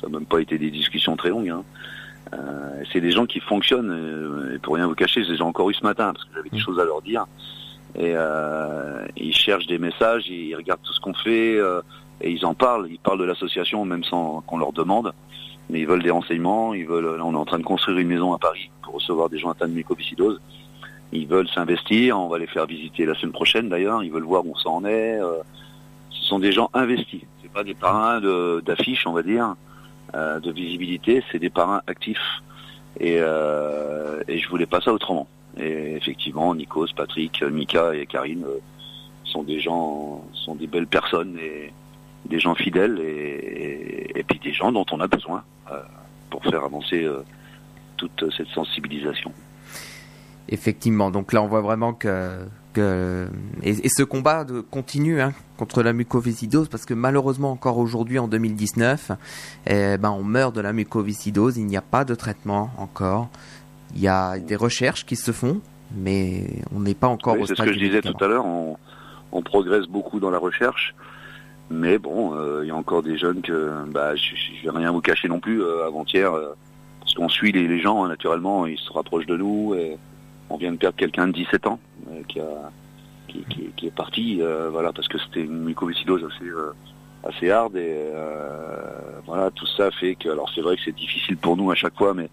ça 0.00 0.06
n'a 0.06 0.18
même 0.18 0.26
pas 0.26 0.40
été 0.40 0.56
des 0.58 0.70
discussions 0.70 1.16
très 1.16 1.30
longues. 1.30 1.50
Hein. 1.50 1.64
Euh, 2.32 2.82
c'est 2.92 3.00
des 3.00 3.10
gens 3.12 3.26
qui 3.26 3.40
fonctionnent. 3.40 3.90
euh, 3.90 4.54
Et 4.54 4.58
pour 4.58 4.74
rien 4.74 4.86
vous 4.86 4.94
cacher, 4.94 5.22
je 5.24 5.32
les 5.32 5.38
ai 5.38 5.42
encore 5.42 5.68
eu 5.70 5.74
ce 5.74 5.84
matin 5.84 6.12
parce 6.12 6.24
que 6.24 6.30
j'avais 6.34 6.48
des 6.50 6.56
Mm. 6.56 6.60
choses 6.60 6.80
à 6.80 6.84
leur 6.84 7.02
dire. 7.02 7.26
Et 7.96 8.12
euh, 8.16 9.04
ils 9.16 9.34
cherchent 9.34 9.66
des 9.66 9.78
messages, 9.78 10.28
ils 10.28 10.54
regardent 10.56 10.82
tout 10.82 10.92
ce 10.92 11.00
qu'on 11.00 11.14
fait 11.14 11.56
euh, 11.56 11.80
et 12.20 12.30
ils 12.30 12.44
en 12.44 12.54
parlent. 12.54 12.86
Ils 12.90 12.98
parlent 12.98 13.18
de 13.20 13.24
l'association 13.24 13.84
même 13.84 14.04
sans 14.04 14.40
qu'on 14.46 14.58
leur 14.58 14.72
demande. 14.72 15.12
Mais 15.70 15.80
ils 15.80 15.86
veulent 15.86 16.02
des 16.02 16.10
renseignements. 16.10 16.74
Ils 16.74 16.86
veulent. 16.86 17.16
Là, 17.16 17.24
on 17.24 17.32
est 17.34 17.36
en 17.36 17.44
train 17.44 17.58
de 17.58 17.64
construire 17.64 17.98
une 17.98 18.08
maison 18.08 18.32
à 18.34 18.38
Paris 18.38 18.70
pour 18.82 18.94
recevoir 18.94 19.28
des 19.28 19.38
gens 19.38 19.50
atteints 19.50 19.68
de 19.68 19.72
mucoviscidose. 19.74 20.40
Ils 21.12 21.28
veulent 21.28 21.48
s'investir, 21.48 22.18
on 22.18 22.28
va 22.28 22.38
les 22.38 22.46
faire 22.48 22.66
visiter 22.66 23.06
la 23.06 23.14
semaine 23.14 23.32
prochaine 23.32 23.68
d'ailleurs, 23.68 24.02
ils 24.02 24.10
veulent 24.10 24.24
voir 24.24 24.44
où 24.44 24.58
ça 24.58 24.68
en 24.70 24.84
est. 24.84 25.20
euh, 25.20 25.34
ce 26.10 26.24
sont 26.24 26.38
des 26.40 26.50
gens 26.52 26.70
investis, 26.74 27.20
c'est 27.40 27.52
pas 27.52 27.62
des 27.62 27.74
parrains 27.74 28.20
de- 28.20 28.60
d'affiches, 28.66 29.06
on 29.06 29.12
va 29.12 29.22
dire, 29.22 29.54
euh, 30.14 30.40
de 30.40 30.52
visibilité, 30.52 31.22
c'est 31.30 31.38
des 31.38 31.50
parrains 31.50 31.82
actifs. 31.86 32.42
Et, 33.00 33.16
euh, 33.18 34.22
et 34.28 34.38
je 34.38 34.48
voulais 34.48 34.66
pas 34.66 34.80
ça 34.80 34.92
autrement. 34.92 35.26
Et 35.58 35.96
effectivement, 35.96 36.54
Nikos, 36.54 36.88
Patrick, 36.96 37.42
Mika 37.42 37.94
et 37.94 38.06
Karine 38.06 38.44
euh, 38.44 38.58
sont 39.24 39.42
des 39.42 39.60
gens, 39.60 40.24
sont 40.32 40.54
des 40.54 40.66
belles 40.66 40.86
personnes 40.86 41.36
et 41.38 41.72
des 42.28 42.38
gens 42.38 42.54
fidèles 42.54 43.00
et, 43.00 44.08
et, 44.14 44.18
et 44.18 44.22
puis 44.22 44.38
des 44.38 44.52
gens 44.52 44.72
dont 44.72 44.86
on 44.92 45.00
a 45.00 45.06
besoin 45.06 45.42
euh, 45.70 45.80
pour 46.30 46.42
faire 46.44 46.64
avancer 46.64 47.06
toute 47.96 48.24
cette 48.36 48.48
sensibilisation. 48.48 49.32
Effectivement, 50.48 51.10
donc 51.10 51.32
là 51.32 51.42
on 51.42 51.46
voit 51.46 51.60
vraiment 51.60 51.94
que, 51.94 52.46
que 52.74 53.28
et, 53.62 53.70
et 53.70 53.88
ce 53.88 54.02
combat 54.02 54.44
de, 54.44 54.60
continue 54.60 55.22
hein, 55.22 55.32
contre 55.56 55.82
la 55.82 55.94
mucoviscidose 55.94 56.68
parce 56.68 56.84
que 56.84 56.92
malheureusement 56.92 57.50
encore 57.50 57.78
aujourd'hui 57.78 58.18
en 58.18 58.28
2019, 58.28 59.12
eh 59.66 59.96
ben 59.96 60.10
on 60.10 60.24
meurt 60.24 60.54
de 60.54 60.60
la 60.60 60.74
mucoviscidose, 60.74 61.56
il 61.56 61.66
n'y 61.66 61.76
a 61.76 61.82
pas 61.82 62.04
de 62.04 62.14
traitement 62.14 62.70
encore, 62.76 63.28
il 63.94 64.02
y 64.02 64.08
a 64.08 64.38
des 64.38 64.56
recherches 64.56 65.06
qui 65.06 65.16
se 65.16 65.32
font, 65.32 65.60
mais 65.96 66.62
on 66.74 66.80
n'est 66.80 66.94
pas 66.94 67.08
encore 67.08 67.34
Oui, 67.34 67.42
au 67.42 67.46
c'est 67.46 67.56
ce 67.56 67.62
que 67.62 67.72
je 67.72 67.78
disais 67.78 68.02
tout 68.02 68.22
à 68.22 68.28
l'heure, 68.28 68.44
on, 68.44 68.76
on 69.32 69.42
progresse 69.42 69.86
beaucoup 69.86 70.20
dans 70.20 70.30
la 70.30 70.38
recherche, 70.38 70.94
mais 71.70 71.98
bon, 71.98 72.34
euh, 72.34 72.60
il 72.64 72.68
y 72.68 72.70
a 72.70 72.76
encore 72.76 73.02
des 73.02 73.16
jeunes 73.16 73.40
que, 73.40 73.72
bah, 73.88 74.14
je, 74.16 74.34
je 74.34 74.60
je 74.60 74.70
vais 74.70 74.76
rien 74.76 74.92
vous 74.92 75.00
cacher 75.00 75.28
non 75.28 75.40
plus, 75.40 75.62
euh, 75.62 75.86
avant-hier, 75.86 76.32
euh, 76.32 76.54
parce 77.00 77.14
qu'on 77.14 77.28
suit 77.28 77.52
les, 77.52 77.68
les 77.68 77.80
gens, 77.80 78.04
hein, 78.04 78.08
naturellement, 78.08 78.66
ils 78.66 78.78
se 78.78 78.92
rapprochent 78.92 79.26
de 79.26 79.36
nous, 79.36 79.74
et 79.74 79.96
on 80.50 80.56
vient 80.56 80.72
de 80.72 80.76
perdre 80.76 80.96
quelqu'un 80.96 81.26
de 81.26 81.32
17 81.32 81.66
ans, 81.66 81.78
euh, 81.93 81.93
qui, 82.28 82.40
a, 82.40 82.70
qui, 83.28 83.86
est 83.86 83.94
parti, 83.94 84.38
euh, 84.40 84.70
voilà, 84.70 84.92
parce 84.92 85.08
que 85.08 85.18
c'était 85.18 85.42
une 85.42 85.64
mucoviscidose 85.64 86.24
assez, 86.24 86.48
euh, 86.48 86.72
assez 87.24 87.50
hard, 87.50 87.76
et 87.76 88.10
euh, 88.14 89.20
voilà, 89.26 89.50
tout 89.50 89.66
ça 89.66 89.90
fait 89.90 90.14
que, 90.14 90.28
alors 90.28 90.50
c'est 90.54 90.60
vrai 90.60 90.76
que 90.76 90.82
c'est 90.84 90.94
difficile 90.96 91.36
pour 91.36 91.56
nous 91.56 91.70
à 91.70 91.74
chaque 91.74 91.96
fois, 91.96 92.14
mais 92.14 92.28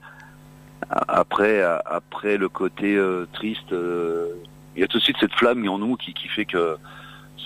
après, 0.90 1.62
après 1.86 2.38
le 2.38 2.50
côté 2.50 2.96
euh, 2.96 3.26
triste, 3.34 3.72
euh, 3.72 4.34
il 4.76 4.82
y 4.82 4.84
a 4.84 4.88
tout 4.88 4.98
de 4.98 5.04
suite 5.04 5.18
cette 5.20 5.34
flamme 5.34 5.68
en 5.68 5.78
nous 5.78 5.96
qui, 5.96 6.14
qui 6.14 6.28
fait 6.28 6.46
que 6.46 6.78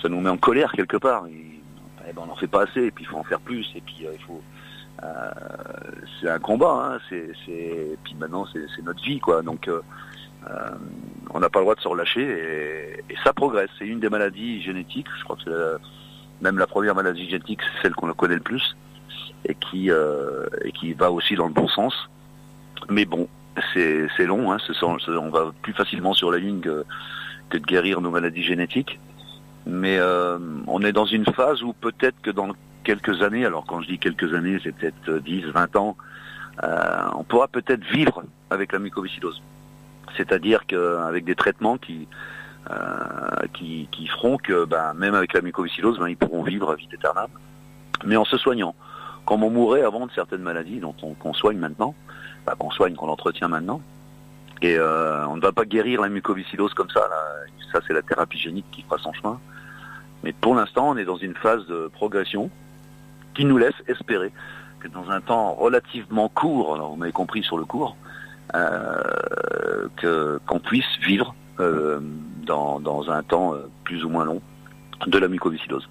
ça 0.02 0.08
nous 0.08 0.20
met 0.20 0.30
en 0.30 0.36
colère 0.36 0.72
quelque 0.72 0.96
part. 0.96 1.26
Et, 1.26 1.60
eh 2.08 2.12
ben, 2.12 2.22
on 2.22 2.26
n'en 2.26 2.36
fait 2.36 2.46
pas 2.46 2.62
assez, 2.62 2.84
et 2.84 2.90
puis 2.90 3.04
il 3.04 3.08
faut 3.08 3.16
en 3.16 3.24
faire 3.24 3.40
plus, 3.40 3.68
et 3.74 3.80
puis 3.80 4.06
euh, 4.06 4.12
il 4.14 4.22
faut. 4.24 4.40
euh, 5.02 5.30
c'est 6.20 6.28
un 6.28 6.38
combat, 6.38 6.94
hein, 6.94 6.98
c'est, 7.08 7.32
puis 8.04 8.14
maintenant 8.18 8.46
c'est, 8.52 8.82
notre 8.82 9.02
vie, 9.02 9.18
quoi. 9.18 9.42
Donc 9.42 9.68
euh, 9.68 9.80
euh, 9.80 9.82
on 11.30 11.40
n'a 11.40 11.48
pas 11.48 11.58
le 11.58 11.64
droit 11.64 11.74
de 11.74 11.80
se 11.80 11.88
relâcher, 11.88 12.22
et, 13.08 13.16
ça 13.24 13.32
progresse. 13.32 13.70
C'est 13.78 13.86
une 13.86 14.00
des 14.00 14.08
maladies 14.08 14.62
génétiques, 14.62 15.06
je 15.18 15.24
crois 15.24 15.36
que 15.44 15.78
même 16.40 16.58
la 16.58 16.66
première 16.66 16.94
maladie 16.94 17.28
génétique, 17.28 17.60
c'est 17.62 17.82
celle 17.82 17.94
qu'on 17.94 18.12
connaît 18.12 18.34
le 18.34 18.40
plus, 18.40 18.76
et 19.44 19.54
qui, 19.54 19.90
euh, 19.90 20.46
et 20.64 20.72
qui 20.72 20.92
va 20.92 21.10
aussi 21.10 21.34
dans 21.34 21.46
le 21.46 21.52
bon 21.52 21.68
sens. 21.68 21.94
Mais 22.88 23.04
bon, 23.04 23.28
c'est 23.72 24.26
long, 24.26 24.52
hein, 24.52 24.58
on 24.82 25.30
va 25.30 25.52
plus 25.62 25.72
facilement 25.72 26.12
sur 26.14 26.30
la 26.30 26.38
ligne 26.38 26.60
que, 26.60 26.84
de 27.50 27.58
guérir 27.58 28.00
nos 28.00 28.10
maladies 28.10 28.42
génétiques. 28.42 28.98
Mais 29.66 29.98
euh, 29.98 30.38
on 30.66 30.82
est 30.82 30.92
dans 30.92 31.06
une 31.06 31.24
phase 31.24 31.62
où 31.62 31.72
peut-être 31.72 32.20
que 32.22 32.30
dans 32.30 32.50
quelques 32.84 33.22
années, 33.22 33.44
alors 33.44 33.64
quand 33.66 33.80
je 33.82 33.88
dis 33.88 33.98
quelques 33.98 34.32
années, 34.34 34.58
c'est 34.62 34.72
peut-être 34.72 35.18
10, 35.18 35.46
20 35.46 35.76
ans, 35.76 35.96
euh, 36.62 37.08
on 37.16 37.24
pourra 37.24 37.48
peut-être 37.48 37.84
vivre 37.84 38.22
avec 38.50 38.72
la 38.72 38.78
mucoviscidose. 38.78 39.42
C'est-à-dire 40.16 40.66
qu'avec 40.66 41.24
des 41.24 41.34
traitements 41.34 41.78
qui, 41.78 42.08
euh, 42.70 42.76
qui, 43.52 43.88
qui, 43.92 44.06
feront 44.06 44.36
que 44.38 44.64
ben, 44.64 44.94
même 44.94 45.14
avec 45.14 45.32
la 45.32 45.40
mucoviscidose, 45.40 45.98
ben, 45.98 46.08
ils 46.08 46.16
pourront 46.16 46.42
vivre 46.42 46.70
à 46.70 46.76
vie 46.76 46.88
éternelle, 46.92 47.28
mais 48.04 48.16
en 48.16 48.24
se 48.24 48.36
soignant. 48.36 48.74
Comme 49.24 49.42
on 49.42 49.50
mourrait 49.50 49.82
avant 49.82 50.06
de 50.06 50.12
certaines 50.12 50.42
maladies 50.42 50.78
dont 50.78 50.94
on 51.02 51.32
soigne 51.32 51.58
maintenant, 51.58 51.94
ben, 52.46 52.54
qu'on 52.54 52.70
soigne, 52.70 52.94
qu'on 52.94 53.08
entretient 53.08 53.48
maintenant, 53.48 53.80
et 54.62 54.76
euh, 54.78 55.26
on 55.26 55.36
ne 55.36 55.40
va 55.40 55.52
pas 55.52 55.64
guérir 55.64 56.00
la 56.00 56.08
mucoviscidose 56.08 56.74
comme 56.74 56.90
ça. 56.90 57.06
Ça, 57.72 57.80
c'est 57.86 57.92
la 57.92 58.02
thérapie 58.02 58.38
génique 58.38 58.66
qui 58.72 58.82
fera 58.82 58.98
son 58.98 59.12
chemin. 59.12 59.38
Mais 60.24 60.32
pour 60.32 60.54
l'instant, 60.54 60.90
on 60.90 60.96
est 60.96 61.04
dans 61.04 61.16
une 61.16 61.34
phase 61.34 61.66
de 61.66 61.88
progression 61.92 62.50
qui 63.34 63.44
nous 63.44 63.58
laisse 63.58 63.74
espérer 63.86 64.32
que 64.80 64.88
dans 64.88 65.10
un 65.10 65.20
temps 65.20 65.52
relativement 65.54 66.28
court, 66.28 66.74
alors 66.74 66.90
vous 66.90 66.96
m'avez 66.96 67.12
compris 67.12 67.42
sur 67.42 67.58
le 67.58 67.64
court, 67.64 67.96
que 68.52 70.40
qu'on 70.46 70.58
puisse 70.60 70.98
vivre 71.04 71.34
euh, 71.60 72.00
dans, 72.44 72.80
dans, 72.80 73.10
un 73.10 73.22
temps 73.22 73.54
euh, 73.54 73.68
plus 73.84 74.04
ou 74.04 74.08
moins 74.08 74.24
long 74.24 74.40
de 75.06 75.18
la 75.18 75.28
mucoviscidose. 75.28 75.88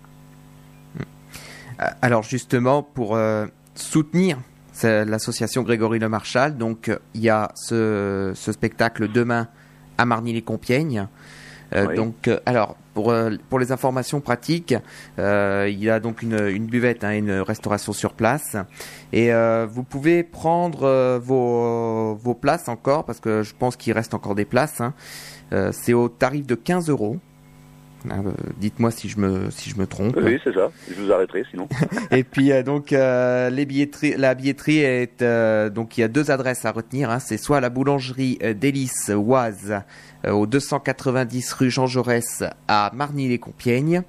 Alors 2.02 2.24
justement, 2.24 2.84
pour 2.84 3.16
euh, 3.16 3.46
soutenir 3.74 4.38
l'association 4.84 5.64
Grégory 5.64 6.00
Le 6.00 6.10
Marchal, 6.10 6.58
donc 6.58 6.92
il 7.14 7.22
y 7.22 7.30
a 7.30 7.52
ce, 7.56 8.32
ce 8.36 8.52
spectacle 8.52 9.12
demain 9.12 9.48
à 9.98 10.06
Marny-les-Compiègnes. 10.06 11.08
Euh, 11.74 11.96
donc, 11.96 12.28
euh, 12.28 12.40
alors 12.46 12.78
pour 12.96 13.14
pour 13.50 13.60
les 13.60 13.72
informations 13.72 14.22
pratiques, 14.22 14.74
euh, 15.20 15.68
il 15.70 15.84
y 15.84 15.92
a 15.92 16.00
donc 16.00 16.24
une, 16.24 16.66
buvette, 16.66 17.04
hein, 17.04 17.12
une 17.12 17.42
restauration 17.42 17.94
sur 17.94 18.14
place, 18.14 18.56
et 19.14 19.30
vous 19.70 19.84
pouvez 19.84 20.24
prendre 20.24 21.20
vos 21.20 22.16
vos 22.16 22.34
places 22.34 22.68
encore 22.68 23.06
parce 23.06 23.20
que 23.20 23.44
je 23.44 23.54
pense 23.54 23.76
qu'il 23.76 23.94
reste 23.94 24.16
encore 24.16 24.34
des 24.34 24.46
places. 24.46 24.82
Hein. 24.82 24.94
C'est 25.72 25.94
au 25.94 26.10
tarif 26.10 26.48
de 26.48 26.56
15 26.56 26.90
euros. 26.90 27.18
Ah, 28.10 28.22
bah, 28.24 28.32
dites-moi 28.58 28.92
si 28.92 29.10
je 29.10 29.20
me 29.20 29.50
si 29.50 29.70
je 29.70 29.78
me 29.78 29.88
trompe. 29.88 30.18
Oui, 30.22 30.40
c'est 30.44 30.54
ça. 30.54 30.72
Je 30.90 31.02
vous 31.02 31.12
arrêterai 31.12 31.46
sinon. 31.50 31.68
et 32.12 32.24
puis 32.24 32.52
euh, 32.52 32.64
donc 32.64 32.94
euh, 32.94 33.50
les 33.50 33.66
billetteries, 33.66 34.16
la 34.18 34.36
billetterie 34.36 34.80
est 34.80 35.22
euh, 35.22 35.70
donc 35.70 35.98
il 35.98 36.02
y 36.02 36.04
a 36.04 36.08
deux 36.08 36.32
adresses 36.32 36.66
à 36.66 36.72
retenir. 36.72 37.10
Hein. 37.10 37.20
C'est 37.20 37.38
soit 37.38 37.62
la 37.62 37.70
boulangerie 37.70 38.40
d'Hélice 38.56 39.10
Oise 39.14 39.82
au 40.28 40.46
290 40.46 41.54
rue 41.54 41.70
Jean 41.70 41.88
Jaurès 41.88 42.44
à 42.68 42.92
Marny-les-Compiègnes. 42.94 44.02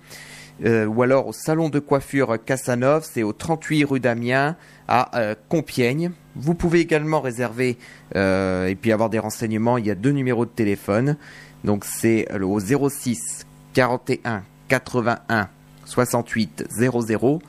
ou 0.65 1.03
alors 1.03 1.29
au 1.29 1.33
salon 1.33 1.69
de 1.69 1.79
coiffure 1.79 2.43
Cassanov, 2.43 3.07
c'est 3.11 3.23
au 3.23 3.33
38 3.33 3.85
rue 3.85 4.01
d'Amiens 4.01 4.57
à 4.89 5.35
Compiègne. 5.49 6.13
Vous 6.35 6.55
pouvez 6.55 6.81
également 6.81 7.21
réserver 7.21 7.77
et 8.15 8.77
puis 8.81 8.93
avoir 8.93 9.11
des 9.11 9.19
renseignements. 9.19 9.77
Il 9.77 9.87
y 9.87 9.91
a 9.91 9.95
deux 9.95 10.13
numéros 10.13 10.47
de 10.47 10.51
téléphone. 10.51 11.17
Donc 11.65 11.85
c'est 11.85 12.27
au 12.41 12.61
06 12.61 13.46
41 13.77 14.43
81 14.69 15.51
68 15.85 16.65
00 16.71 17.43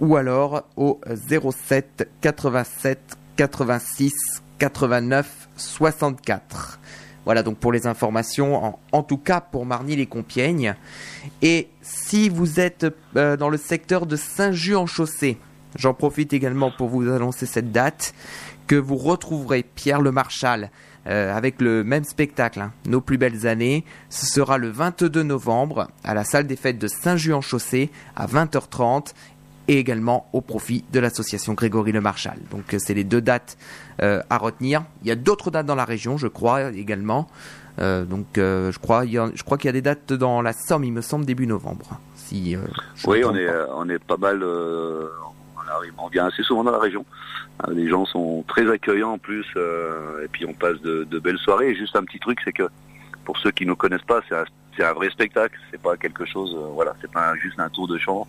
ou 0.00 0.16
alors 0.16 0.64
au 0.76 1.00
07 1.06 2.06
87 2.20 3.16
86 3.36 4.12
89 4.58 5.48
64. 5.56 6.80
Voilà 7.24 7.42
donc 7.42 7.56
pour 7.56 7.72
les 7.72 7.86
informations, 7.86 8.78
en, 8.92 9.02
tout 9.02 9.16
cas 9.16 9.40
pour 9.40 9.64
Marny-les-Compiègnes. 9.64 10.74
Et 11.40 11.70
si 11.80 12.28
vous 12.28 12.60
êtes 12.60 12.86
euh, 13.16 13.38
dans 13.38 13.48
le 13.48 13.56
secteur 13.56 14.04
de 14.04 14.16
Saint-Just-en-Chaussée, 14.16 15.38
j'en 15.76 15.94
profite 15.94 16.34
également 16.34 16.70
pour 16.70 16.88
vous 16.88 17.08
annoncer 17.08 17.46
cette 17.46 17.72
date, 17.72 18.12
que 18.66 18.76
vous 18.76 18.96
retrouverez 18.96 19.62
Pierre 19.62 20.02
le 20.02 20.12
Marchal 20.12 20.70
euh, 21.06 21.34
avec 21.34 21.62
le 21.62 21.82
même 21.82 22.04
spectacle, 22.04 22.60
hein, 22.60 22.72
Nos 22.86 23.00
plus 23.00 23.16
belles 23.16 23.46
années. 23.46 23.84
Ce 24.10 24.26
sera 24.26 24.58
le 24.58 24.68
22 24.68 25.22
novembre 25.22 25.88
à 26.04 26.12
la 26.12 26.24
salle 26.24 26.46
des 26.46 26.56
fêtes 26.56 26.78
de 26.78 26.88
Saint-Just-en-Chaussée 26.88 27.90
à 28.16 28.26
20h30 28.26 29.14
et 29.68 29.78
également 29.78 30.28
au 30.32 30.42
profit 30.42 30.84
de 30.92 31.00
l'association 31.00 31.54
Grégory 31.54 31.92
Le 31.92 32.02
Marchal. 32.02 32.38
Donc 32.50 32.74
euh, 32.74 32.78
c'est 32.78 32.92
les 32.92 33.04
deux 33.04 33.22
dates 33.22 33.56
euh, 34.02 34.22
à 34.28 34.36
retenir. 34.36 34.84
Il 35.02 35.08
y 35.08 35.10
a 35.10 35.16
d'autres 35.16 35.50
dates 35.50 35.66
dans 35.66 35.74
la 35.74 35.86
région, 35.86 36.18
je 36.18 36.28
crois 36.28 36.70
également. 36.72 37.28
donc 37.78 38.26
je 38.36 38.78
crois, 38.78 39.06
je 39.06 39.42
crois 39.42 39.56
qu'il 39.56 39.68
y 39.68 39.70
a 39.70 39.72
des 39.72 39.80
dates 39.80 40.12
dans 40.12 40.42
la 40.42 40.52
Somme, 40.52 40.84
il 40.84 40.92
me 40.92 41.00
semble 41.00 41.24
début 41.24 41.46
novembre. 41.46 41.98
Si, 42.14 42.56
oui, 43.06 43.24
on 43.24 43.34
est, 43.34 43.48
on 43.74 43.88
est 43.88 43.98
pas 43.98 44.18
mal. 44.18 44.44
On 45.98 46.08
vient 46.08 46.26
assez 46.26 46.42
souvent 46.42 46.64
dans 46.64 46.72
la 46.72 46.78
région. 46.78 47.04
Euh, 47.66 47.74
les 47.74 47.88
gens 47.88 48.06
sont 48.06 48.44
très 48.48 48.70
accueillants 48.70 49.12
en 49.12 49.18
plus, 49.18 49.46
euh, 49.56 50.24
et 50.24 50.28
puis 50.28 50.44
on 50.46 50.52
passe 50.52 50.80
de, 50.80 51.18
belles 51.18 51.38
soirées. 51.38 51.70
Et 51.70 51.74
juste 51.74 51.96
un 51.96 52.04
petit 52.04 52.18
truc, 52.18 52.40
c'est 52.44 52.52
que 52.52 52.68
pour 53.24 53.38
ceux 53.38 53.50
qui 53.50 53.66
ne 53.66 53.74
connaissent 53.74 54.02
pas, 54.02 54.20
c'est 54.28 54.84
un, 54.84 54.92
vrai 54.92 55.10
spectacle. 55.10 55.58
C'est 55.70 55.80
pas 55.80 55.96
quelque 55.96 56.24
chose, 56.24 56.54
euh, 56.56 56.68
voilà, 56.72 56.94
c'est 57.00 57.10
pas 57.10 57.34
juste 57.36 57.58
un 57.60 57.68
tour 57.68 57.88
de 57.88 57.98
chant. 57.98 58.26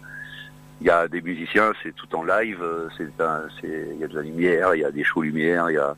Il 0.81 0.87
y 0.87 0.89
a 0.89 1.07
des 1.07 1.21
musiciens, 1.21 1.73
c'est 1.83 1.95
tout 1.95 2.13
en 2.15 2.23
live. 2.23 2.63
C'est, 2.97 3.07
il 3.63 3.99
y 3.99 4.03
a 4.03 4.07
de 4.07 4.15
la 4.15 4.23
lumière, 4.23 4.73
il 4.73 4.81
y 4.81 4.83
a 4.83 4.91
des 4.91 5.03
shows 5.03 5.21
lumière, 5.21 5.69
il 5.69 5.75
y 5.75 5.77
a, 5.77 5.95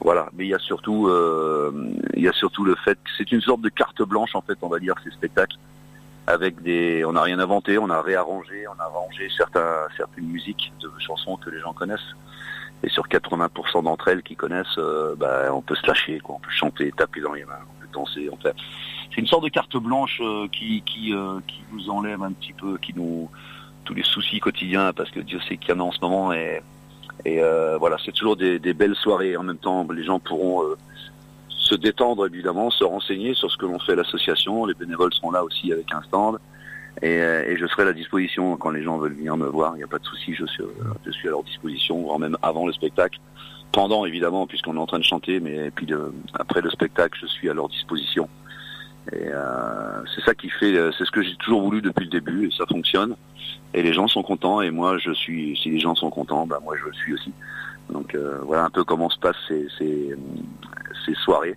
voilà. 0.00 0.28
Mais 0.34 0.44
il 0.44 0.50
y 0.50 0.54
a 0.54 0.58
surtout, 0.60 1.10
il 2.14 2.22
y 2.22 2.28
a 2.28 2.32
surtout 2.32 2.64
le 2.64 2.76
fait 2.76 2.96
c'est 3.18 3.32
une 3.32 3.40
sorte 3.40 3.60
de 3.60 3.68
carte 3.68 4.02
blanche 4.02 4.36
en 4.36 4.40
fait, 4.40 4.56
on 4.62 4.68
va 4.68 4.78
dire, 4.78 4.94
ces 5.02 5.10
spectacles 5.10 5.56
avec 6.30 6.62
des, 6.62 7.04
on 7.04 7.12
n'a 7.12 7.22
rien 7.22 7.38
inventé, 7.38 7.78
on 7.78 7.90
a 7.90 8.00
réarrangé, 8.00 8.66
on 8.68 8.80
a 8.80 8.84
arrangé 8.84 9.28
certains, 9.36 9.88
certaines 9.96 10.26
musiques 10.26 10.72
de 10.80 10.90
chansons 10.98 11.36
que 11.36 11.50
les 11.50 11.60
gens 11.60 11.72
connaissent 11.72 12.14
et 12.82 12.88
sur 12.88 13.06
80% 13.08 13.84
d'entre 13.84 14.08
elles 14.08 14.22
qui 14.22 14.36
connaissent, 14.36 14.78
euh, 14.78 15.14
bah, 15.16 15.52
on 15.52 15.60
peut 15.60 15.74
se 15.74 15.86
lâcher, 15.86 16.20
on 16.28 16.38
peut 16.38 16.50
chanter, 16.50 16.90
taper 16.96 17.20
dans 17.20 17.32
les 17.32 17.44
mains, 17.44 17.58
on 17.68 17.80
peut 17.80 17.88
danser. 17.92 18.30
C'est 19.10 19.20
une 19.20 19.26
sorte 19.26 19.44
de 19.44 19.48
carte 19.48 19.76
blanche 19.76 20.20
euh, 20.22 20.46
qui 20.50 20.82
qui 20.82 21.12
euh, 21.12 21.40
qui 21.46 21.62
nous 21.72 21.90
enlève 21.90 22.22
un 22.22 22.32
petit 22.32 22.52
peu, 22.52 22.78
qui 22.78 22.94
nous 22.94 23.28
tous 23.84 23.94
les 23.94 24.02
soucis 24.02 24.40
quotidiens, 24.40 24.92
parce 24.92 25.10
que 25.10 25.20
Dieu 25.20 25.40
sait 25.48 25.56
qu'il 25.56 25.70
y 25.70 25.72
en 25.76 25.80
a 25.80 25.82
en 25.82 25.92
ce 25.92 26.00
moment 26.00 26.32
et 26.32 26.62
voilà, 27.78 27.96
c'est 28.04 28.12
toujours 28.12 28.36
des, 28.36 28.58
belles 28.58 28.94
soirées. 28.94 29.36
En 29.36 29.42
même 29.42 29.58
temps, 29.58 29.86
les 29.90 30.04
gens 30.04 30.20
pourront 30.20 30.62
se 31.70 31.76
détendre 31.76 32.26
évidemment, 32.26 32.70
se 32.70 32.84
renseigner 32.84 33.34
sur 33.34 33.50
ce 33.50 33.56
que 33.56 33.66
l'on 33.66 33.78
fait 33.78 33.92
à 33.92 33.96
l'association. 33.96 34.66
Les 34.66 34.74
bénévoles 34.74 35.14
seront 35.14 35.30
là 35.30 35.44
aussi 35.44 35.72
avec 35.72 35.92
un 35.94 36.02
stand. 36.02 36.38
Euh, 37.04 37.44
et, 37.46 37.56
je 37.56 37.66
serai 37.66 37.82
à 37.82 37.86
la 37.86 37.92
disposition 37.92 38.56
quand 38.56 38.70
les 38.70 38.82
gens 38.82 38.98
veulent 38.98 39.14
venir 39.14 39.36
me 39.36 39.46
voir. 39.46 39.74
Il 39.74 39.78
n'y 39.78 39.84
a 39.84 39.86
pas 39.86 40.00
de 40.00 40.04
souci, 40.04 40.34
je 40.34 40.44
suis, 40.46 40.64
je 41.06 41.10
suis 41.12 41.28
à 41.28 41.30
leur 41.30 41.44
disposition, 41.44 42.02
voire 42.02 42.18
même 42.18 42.36
avant 42.42 42.66
le 42.66 42.72
spectacle. 42.72 43.20
Pendant, 43.72 44.04
évidemment, 44.04 44.48
puisqu'on 44.48 44.74
est 44.76 44.80
en 44.80 44.86
train 44.86 44.98
de 44.98 45.04
chanter, 45.04 45.38
mais 45.38 45.70
puis 45.70 45.86
après 46.34 46.60
le 46.60 46.70
spectacle, 46.70 47.16
je 47.22 47.26
suis 47.26 47.48
à 47.48 47.54
leur 47.54 47.68
disposition. 47.68 48.28
Euh, 49.12 50.02
c'est 50.14 50.22
ça 50.24 50.34
qui 50.34 50.50
fait, 50.50 50.74
c'est 50.98 51.04
ce 51.04 51.10
que 51.12 51.22
j'ai 51.22 51.36
toujours 51.36 51.62
voulu 51.62 51.80
depuis 51.80 52.04
le 52.04 52.10
début, 52.10 52.48
et 52.48 52.50
ça 52.50 52.66
fonctionne. 52.66 53.14
Et 53.72 53.82
les 53.82 53.92
gens 53.92 54.08
sont 54.08 54.24
contents, 54.24 54.60
et 54.60 54.72
moi, 54.72 54.98
je 54.98 55.12
suis. 55.12 55.56
Si 55.62 55.70
les 55.70 55.78
gens 55.78 55.94
sont 55.94 56.10
contents, 56.10 56.44
bah 56.46 56.58
moi, 56.64 56.74
je 56.76 56.86
le 56.86 56.92
suis 56.92 57.14
aussi. 57.14 57.32
Donc 57.90 58.14
euh, 58.14 58.38
voilà 58.42 58.64
un 58.64 58.70
peu 58.70 58.84
comment 58.84 59.10
se 59.10 59.18
passent 59.18 59.36
ces, 59.48 59.66
ces, 59.78 60.16
ces 61.04 61.14
soirées 61.14 61.56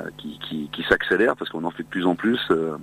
euh, 0.00 0.08
qui, 0.16 0.38
qui, 0.40 0.68
qui 0.72 0.82
s'accélèrent 0.84 1.36
parce 1.36 1.50
qu'on 1.50 1.64
en 1.64 1.70
fait 1.70 1.82
de 1.82 1.88
plus 1.88 2.06
en 2.06 2.14
plus. 2.14 2.40
Euh, 2.50 2.76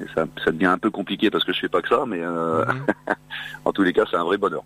et 0.00 0.04
ça, 0.14 0.24
ça, 0.44 0.50
devient 0.50 0.66
un 0.66 0.78
peu 0.78 0.90
compliqué 0.90 1.30
parce 1.30 1.44
que 1.44 1.52
je 1.52 1.60
fais 1.60 1.68
pas 1.68 1.82
que 1.82 1.88
ça, 1.88 2.04
mais 2.06 2.20
mhm. 2.20 2.86
en 3.64 3.72
tous 3.72 3.82
les 3.82 3.92
cas, 3.92 4.04
c'est 4.10 4.16
un 4.16 4.24
vrai 4.24 4.38
bonheur. 4.38 4.62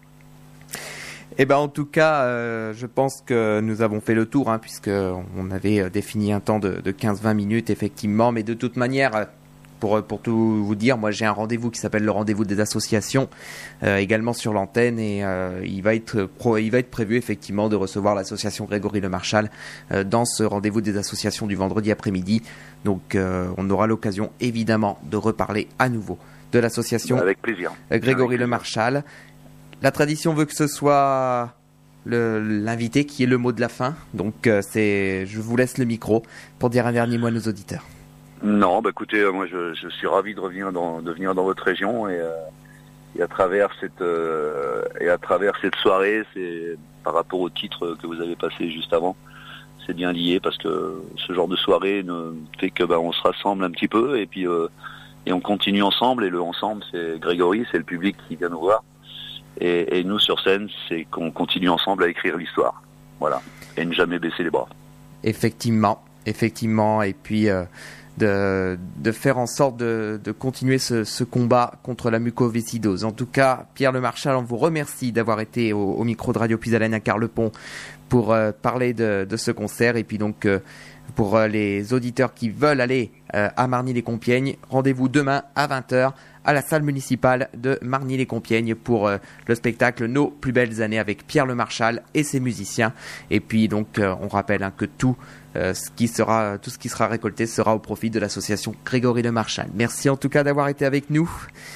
Eh 1.38 1.44
ben, 1.44 1.57
en 1.57 1.68
tout 1.68 1.85
cas, 1.85 2.22
euh, 2.22 2.72
je 2.72 2.87
pense 2.87 3.20
que 3.20 3.61
nous 3.61 3.83
avons 3.83 4.00
fait 4.00 4.14
le 4.14 4.26
tour, 4.26 4.50
hein, 4.50 4.59
puisque 4.59 4.88
on 4.88 5.50
avait 5.50 5.90
défini 5.90 6.33
un 6.33 6.40
temps 6.40 6.61
de, 6.61 6.81
de 6.81 6.92
15-20 6.92 7.35
minutes, 7.35 7.70
effectivement. 7.70 8.31
Mais 8.31 8.44
de 8.44 8.55
toute 8.55 8.76
manière, 8.76 9.26
pour, 9.79 10.03
pour 10.03 10.21
tout 10.21 10.65
vous 10.65 10.75
dire, 10.75 10.99
moi 10.99 11.11
j'ai 11.11 11.25
un 11.25 11.33
rendez-vous 11.33 11.71
qui 11.71 11.81
s'appelle 11.81 12.05
le 12.05 12.11
rendez-vous 12.11 12.45
des 12.45 12.61
associations, 12.61 13.29
euh, 13.83 13.97
également 13.97 14.33
sur 14.33 14.53
l'antenne, 14.53 14.99
et 14.99 15.25
euh, 15.25 15.61
il, 15.65 15.83
va 15.83 15.95
être 15.95 16.25
pro, 16.25 16.57
il 16.59 16.71
va 16.71 16.79
être 16.79 16.91
prévu 16.91 17.17
effectivement 17.17 17.69
de 17.69 17.77
recevoir 17.77 18.15
l'association 18.15 18.65
Grégory 18.65 19.01
Le 19.01 19.09
Marchal 19.09 19.51
euh, 19.93 20.05
dans 20.05 20.25
ce 20.25 20.43
rendez-vous 20.43 20.81
des 20.81 20.97
associations 20.97 21.47
du 21.47 21.57
vendredi 21.57 21.91
après-midi. 21.91 22.43
Donc 22.85 23.17
on 23.17 23.71
aura 23.71 23.89
l'occasion 23.89 24.31
évidemment 24.41 25.01
de 25.11 25.17
reparler 25.17 25.67
à 25.79 25.89
nouveau 25.89 26.19
de 26.53 26.61
l'association 26.61 27.19
Avec 27.19 27.43
plaisir. 27.43 27.73
Grégory 27.91 28.37
Le 28.37 28.47
Marchal. 28.47 29.03
La 29.83 29.91
tradition 29.91 30.33
veut 30.33 30.45
que 30.45 30.55
ce 30.55 30.69
soit 30.69 31.53
l'invité 32.07 33.05
qui 33.05 33.25
est 33.25 33.27
le 33.27 33.39
mot 33.39 33.51
de 33.51 33.61
la 33.61 33.69
fin. 33.69 33.97
Donc 34.15 34.49
c'est, 34.61 35.27
je 35.27 35.41
vous 35.41 35.57
laisse 35.57 35.79
le 35.79 35.85
micro 35.85 36.23
pour 36.61 36.71
dire 36.71 36.87
un 36.87 36.93
dernier 36.93 37.19
mot 37.19 37.27
à 37.27 37.33
nos 37.33 37.41
auditeurs. 37.41 37.85
Non, 38.42 38.83
bah 38.83 38.90
écoutez, 38.90 39.20
euh, 39.20 39.33
moi 39.33 39.46
je, 39.46 39.75
je, 39.75 39.88
suis 39.88 40.07
ravi 40.07 40.35
de 40.35 40.40
revenir 40.40 40.72
dans, 40.72 41.01
de 41.01 41.11
venir 41.11 41.35
dans 41.35 41.44
votre 41.44 41.62
région 41.62 42.09
et, 42.09 42.18
euh, 42.18 42.31
et 43.16 43.22
à 43.22 43.29
travers 43.29 43.70
cette 43.81 44.03
euh, 44.03 44.85
et 45.01 45.09
à 45.09 45.18
travers 45.18 45.55
cette 45.61 45.75
soirée, 45.77 46.22
c'est 46.35 46.77
par 47.03 47.14
rapport 47.14 47.40
au 47.40 47.49
titre 47.49 47.96
que 48.01 48.07
vous 48.07 48.20
avez 48.20 48.37
passé 48.37 48.70
juste 48.70 48.92
avant, 48.92 49.16
c'est 49.87 49.94
bien 49.94 50.12
lié 50.12 50.38
parce 50.40 50.59
que 50.59 51.03
ce 51.16 51.33
genre 51.33 51.49
de 51.49 51.57
soirée 51.57 52.03
ne 52.03 52.35
fait 52.59 52.70
que 52.70 52.85
bah, 52.85 52.99
on 53.01 53.12
se 53.12 53.22
rassemble 53.22 53.64
un 53.64 53.70
petit 53.70 53.88
peu 53.88 54.18
et 54.18 54.27
puis 54.27 54.46
euh, 54.46 54.68
et 55.25 55.33
on 55.33 55.40
continue 55.40 55.83
ensemble 55.83 56.25
et 56.25 56.31
le 56.31 56.40
ensemble 56.40 56.85
c'est 56.90 57.18
Grégory, 57.18 57.64
c'est 57.72 57.79
le 57.79 57.85
public 57.85 58.16
qui 58.29 58.37
vient 58.37 58.51
nous 58.51 58.61
voir 58.61 58.85
et, 59.61 59.99
et 59.99 60.05
nous 60.05 60.18
sur 60.18 60.40
scène 60.40 60.68
c'est 60.88 61.05
qu'on 61.05 61.31
continue 61.31 61.70
ensemble 61.70 62.05
à 62.05 62.09
écrire 62.09 62.37
l'histoire, 62.37 62.83
voilà. 63.18 63.40
Et 63.79 63.85
ne 63.85 63.92
jamais 63.92 64.18
baisser 64.18 64.42
les 64.42 64.51
bras. 64.51 64.68
Effectivement, 65.22 66.03
effectivement. 66.25 67.03
Et 67.03 67.12
puis 67.12 67.49
euh, 67.49 67.64
de, 68.18 68.79
de, 68.96 69.12
faire 69.12 69.38
en 69.38 69.46
sorte 69.46 69.76
de, 69.76 70.20
de 70.22 70.33
continuer 70.33 70.79
ce, 70.79 71.05
ce, 71.05 71.24
combat 71.24 71.74
contre 71.83 72.11
la 72.11 72.18
mucoviscidose. 72.18 73.05
En 73.05 73.12
tout 73.12 73.26
cas, 73.26 73.66
Pierre 73.74 73.92
Le 73.92 74.00
Marchal, 74.00 74.37
on 74.37 74.42
vous 74.42 74.57
remercie 74.57 75.12
d'avoir 75.12 75.40
été 75.40 75.72
au, 75.72 75.94
au, 75.94 76.05
micro 76.05 76.33
de 76.33 76.38
Radio 76.38 76.57
Puisalène 76.57 76.94
à 76.94 77.00
Carlepont 77.00 77.52
pour 78.09 78.33
euh, 78.33 78.52
parler 78.52 78.94
de, 78.94 79.26
de, 79.29 79.37
ce 79.37 79.50
concert 79.50 79.96
et 79.96 80.05
puis 80.05 80.18
donc 80.18 80.46
euh, 80.46 80.61
pour 81.14 81.37
euh, 81.37 81.47
les 81.49 81.92
auditeurs 81.92 82.35
qui 82.35 82.51
veulent 82.51 82.81
aller 82.81 83.11
à 83.33 83.66
Marny-les-Compiègnes, 83.66 84.57
rendez-vous 84.71 85.09
demain 85.09 85.42
à 85.57 85.66
20h 85.66 86.12
à 86.45 86.53
la 86.55 86.62
salle 86.62 86.83
municipale 86.83 87.51
de 87.55 87.79
Marny-les-Compiègnes 87.83 88.75
pour 88.77 89.11
le 89.11 89.55
spectacle 89.55 90.07
Nos 90.07 90.29
plus 90.29 90.53
belles 90.53 90.81
années 90.81 90.99
avec 90.99 91.27
Pierre 91.27 91.45
Le 91.45 91.55
Marchal 91.55 92.03
et 92.14 92.23
ses 92.23 92.40
musiciens. 92.40 92.95
Et 93.31 93.40
puis 93.40 93.69
donc 93.69 94.01
on 94.01 94.29
rappelle 94.29 94.62
hein, 94.62 94.73
que 94.75 94.87
tout 94.87 95.16
ce 95.55 95.90
qui 95.97 96.09
sera, 96.09 96.57
tout 96.57 96.71
ce 96.71 96.79
qui 96.79 96.88
sera 96.88 97.09
récolté 97.09 97.47
sera 97.47 97.75
au 97.75 97.79
profit 97.79 98.09
de 98.09 98.21
l'association 98.21 98.75
Grégory 98.87 99.21
Le 99.23 99.33
Marchal. 99.33 99.69
Merci 99.75 100.09
en 100.09 100.16
tout 100.16 100.31
cas 100.31 100.45
d'avoir 100.45 100.69
été 100.69 100.87
avec 100.87 101.11
nous. 101.11 101.29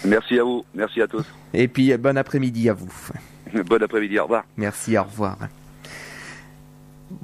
Merci 0.07 0.38
à 0.38 0.45
vous, 0.45 0.64
merci 0.73 1.03
à 1.03 1.09
tous. 1.09 1.27
Et 1.53 1.69
puis 1.69 1.95
bon 1.99 2.16
après-midi 2.16 2.71
à 2.71 2.75
vous. 2.75 3.11
Bon 3.66 3.83
après-midi, 3.83 4.19
au 4.19 4.25
revoir. 4.25 4.45
Merci, 4.57 4.97
au 4.97 5.05
revoir. 5.05 5.37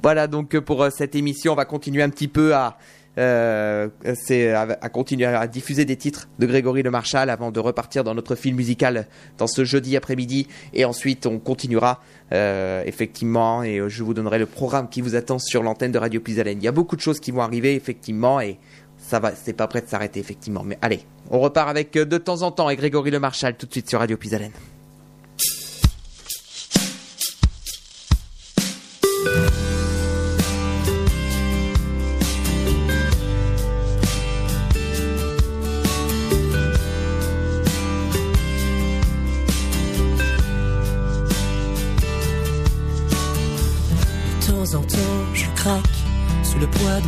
Voilà 0.01 0.27
donc 0.27 0.57
pour 0.59 0.87
cette 0.91 1.15
émission, 1.15 1.53
on 1.53 1.55
va 1.55 1.65
continuer 1.65 2.03
un 2.03 2.09
petit 2.09 2.27
peu 2.27 2.53
à 2.53 2.77
euh, 3.17 3.87
à, 4.05 4.61
à, 4.61 4.89
continuer 4.89 5.25
à 5.25 5.47
diffuser 5.47 5.85
des 5.85 5.95
titres 5.95 6.29
de 6.37 6.45
Grégory 6.45 6.83
Le 6.83 6.91
Marchal 6.91 7.31
avant 7.31 7.49
de 7.49 7.59
repartir 7.59 8.03
dans 8.03 8.13
notre 8.13 8.35
film 8.35 8.55
musical 8.57 9.07
dans 9.39 9.47
ce 9.47 9.65
jeudi 9.65 9.97
après-midi 9.97 10.47
et 10.71 10.85
ensuite 10.85 11.25
on 11.25 11.39
continuera 11.39 11.99
euh, 12.31 12.83
effectivement 12.85 13.63
et 13.63 13.81
je 13.87 14.03
vous 14.03 14.13
donnerai 14.13 14.37
le 14.37 14.45
programme 14.45 14.87
qui 14.87 15.01
vous 15.01 15.15
attend 15.15 15.39
sur 15.39 15.63
l'antenne 15.63 15.91
de 15.91 15.97
Radio 15.97 16.21
Pisalène. 16.21 16.59
Il 16.61 16.63
y 16.63 16.67
a 16.67 16.71
beaucoup 16.71 16.95
de 16.95 17.01
choses 17.01 17.19
qui 17.19 17.31
vont 17.31 17.41
arriver 17.41 17.73
effectivement 17.73 18.39
et 18.39 18.59
ça 18.99 19.19
va, 19.19 19.31
c'est 19.33 19.53
pas 19.53 19.65
prêt 19.65 19.81
de 19.81 19.87
s'arrêter 19.87 20.19
effectivement. 20.19 20.61
Mais 20.63 20.77
allez, 20.83 20.99
on 21.31 21.39
repart 21.39 21.69
avec 21.69 21.93
de 21.93 22.17
temps 22.19 22.43
en 22.43 22.51
temps 22.51 22.69
et 22.69 22.75
Grégory 22.75 23.09
Le 23.09 23.19
Marchal 23.19 23.57
tout 23.57 23.65
de 23.65 23.71
suite 23.71 23.89
sur 23.89 23.97
Radio 23.97 24.17
Pisalène. 24.17 24.51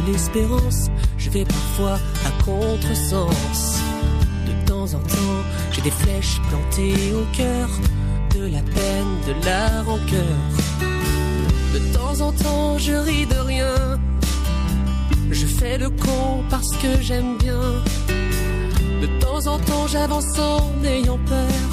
L'espérance, 0.07 0.89
je 1.17 1.29
vais 1.29 1.45
parfois 1.45 1.99
à 2.25 2.43
contresens. 2.43 3.79
De 4.47 4.67
temps 4.67 4.93
en 4.93 4.99
temps, 4.99 5.43
j'ai 5.71 5.81
des 5.81 5.91
flèches 5.91 6.39
plantées 6.49 7.13
au 7.13 7.25
cœur, 7.35 7.69
de 8.35 8.45
la 8.45 8.61
peine, 8.61 9.13
de 9.27 9.45
la 9.45 9.83
rancœur. 9.83 10.37
De 11.73 11.79
temps 11.93 12.21
en 12.21 12.31
temps, 12.31 12.77
je 12.77 12.93
ris 12.93 13.25
de 13.25 13.39
rien. 13.39 13.99
Je 15.31 15.45
fais 15.45 15.77
le 15.77 15.89
con 15.89 16.43
parce 16.49 16.71
que 16.77 17.01
j'aime 17.01 17.37
bien. 17.37 17.83
De 19.01 19.07
temps 19.19 19.45
en 19.47 19.59
temps, 19.59 19.87
j'avance 19.87 20.37
en 20.39 20.83
ayant 20.83 21.19
peur. 21.25 21.69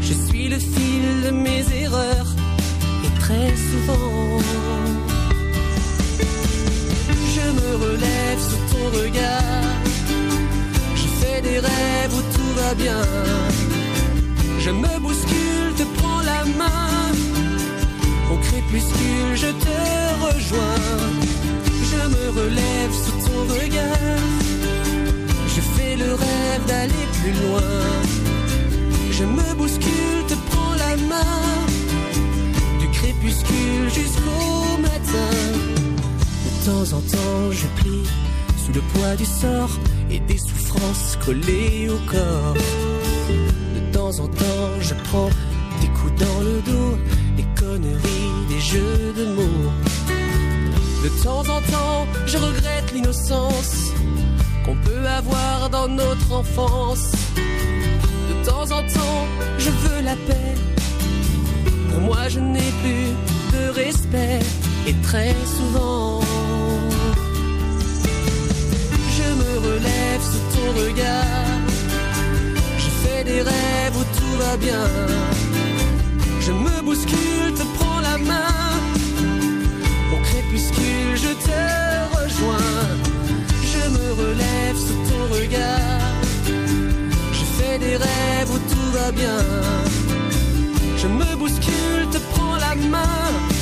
Je 0.00 0.12
suis 0.12 0.48
le 0.48 0.58
fil 0.58 1.22
de 1.24 1.30
mes 1.30 1.64
erreurs. 1.82 2.30
Et 3.04 3.20
très 3.20 3.54
souvent, 3.56 4.38
me 7.58 7.68
relève 7.86 8.40
sous 8.48 8.62
ton 8.72 8.84
regard. 9.00 9.62
Je 11.00 11.06
fais 11.18 11.40
des 11.42 11.58
rêves 11.58 12.14
où 12.18 12.22
tout 12.34 12.52
va 12.60 12.74
bien. 12.74 13.02
Je 14.58 14.70
me 14.70 14.98
bouscule, 15.00 15.70
te 15.76 15.84
prends 15.98 16.22
la 16.32 16.44
main. 16.60 17.12
Au 18.32 18.36
crépuscule, 18.46 19.34
je 19.34 19.50
te 19.64 19.78
rejoins. 20.26 20.86
Je 21.90 22.00
me 22.14 22.24
relève 22.40 22.92
sous 23.04 23.18
ton 23.26 23.40
regard. 23.54 24.24
Je 25.54 25.60
fais 25.74 25.96
le 25.96 26.10
rêve 26.14 26.62
d'aller 26.66 27.06
plus 27.18 27.34
loin. 27.42 27.72
Je 29.18 29.24
me 29.24 29.54
bouscule, 29.54 30.22
te 30.28 30.33
le 38.74 38.80
poids 38.80 39.14
du 39.16 39.24
sort 39.24 39.70
et 40.10 40.18
des 40.20 40.38
souffrances 40.38 41.16
collées 41.24 41.88
au 41.88 41.98
corps. 42.10 42.54
De 43.74 43.92
temps 43.92 44.18
en 44.18 44.28
temps, 44.28 44.70
je 44.80 44.94
prends 45.04 45.30
des 45.80 45.88
coups 45.88 46.14
dans 46.18 46.40
le 46.40 46.60
dos, 46.62 46.98
des 47.36 47.46
conneries, 47.60 48.46
des 48.48 48.60
jeux 48.60 49.14
de 49.16 49.26
mots. 49.36 49.70
De 51.04 51.22
temps 51.22 51.40
en 51.56 51.60
temps, 51.60 52.06
je 52.26 52.36
regrette 52.36 52.92
l'innocence 52.92 53.92
qu'on 54.64 54.76
peut 54.76 55.06
avoir 55.06 55.70
dans 55.70 55.88
notre 55.88 56.32
enfance. 56.32 57.12
De 57.36 58.46
temps 58.46 58.64
en 58.64 58.82
temps, 58.82 59.26
je 59.58 59.70
veux 59.70 60.00
la 60.02 60.16
paix. 60.26 60.54
Pour 61.90 62.00
moi, 62.00 62.28
je 62.28 62.40
n'ai 62.40 62.72
plus 62.82 63.06
de 63.56 63.68
respect 63.68 64.40
et 64.88 64.94
très 65.02 65.34
souvent 65.56 66.20
relève 69.66 70.22
sous 70.32 70.44
ton 70.54 70.68
regard. 70.82 71.58
Je 72.78 72.90
fais 73.02 73.24
des 73.24 73.42
rêves 73.42 73.96
où 74.00 74.04
tout 74.18 74.34
va 74.42 74.56
bien. 74.56 74.86
Je 76.40 76.52
me 76.52 76.82
bouscule, 76.82 77.50
te 77.58 77.64
prends 77.76 78.00
la 78.00 78.18
main. 78.18 78.72
Au 80.12 80.18
crépuscule, 80.28 81.16
je 81.26 81.32
te 81.46 81.60
rejoins. 82.16 82.74
Je 83.72 83.82
me 83.96 84.06
relève 84.22 84.76
sous 84.86 85.00
ton 85.08 85.22
regard. 85.38 86.14
Je 87.38 87.44
fais 87.56 87.78
des 87.78 87.96
rêves 87.96 88.50
où 88.54 88.58
tout 88.72 88.90
va 88.98 89.10
bien. 89.12 89.40
Je 91.00 91.06
me 91.06 91.36
bouscule, 91.36 92.06
te 92.12 92.18
prends 92.32 92.56
la 92.56 92.74
main. 92.74 93.53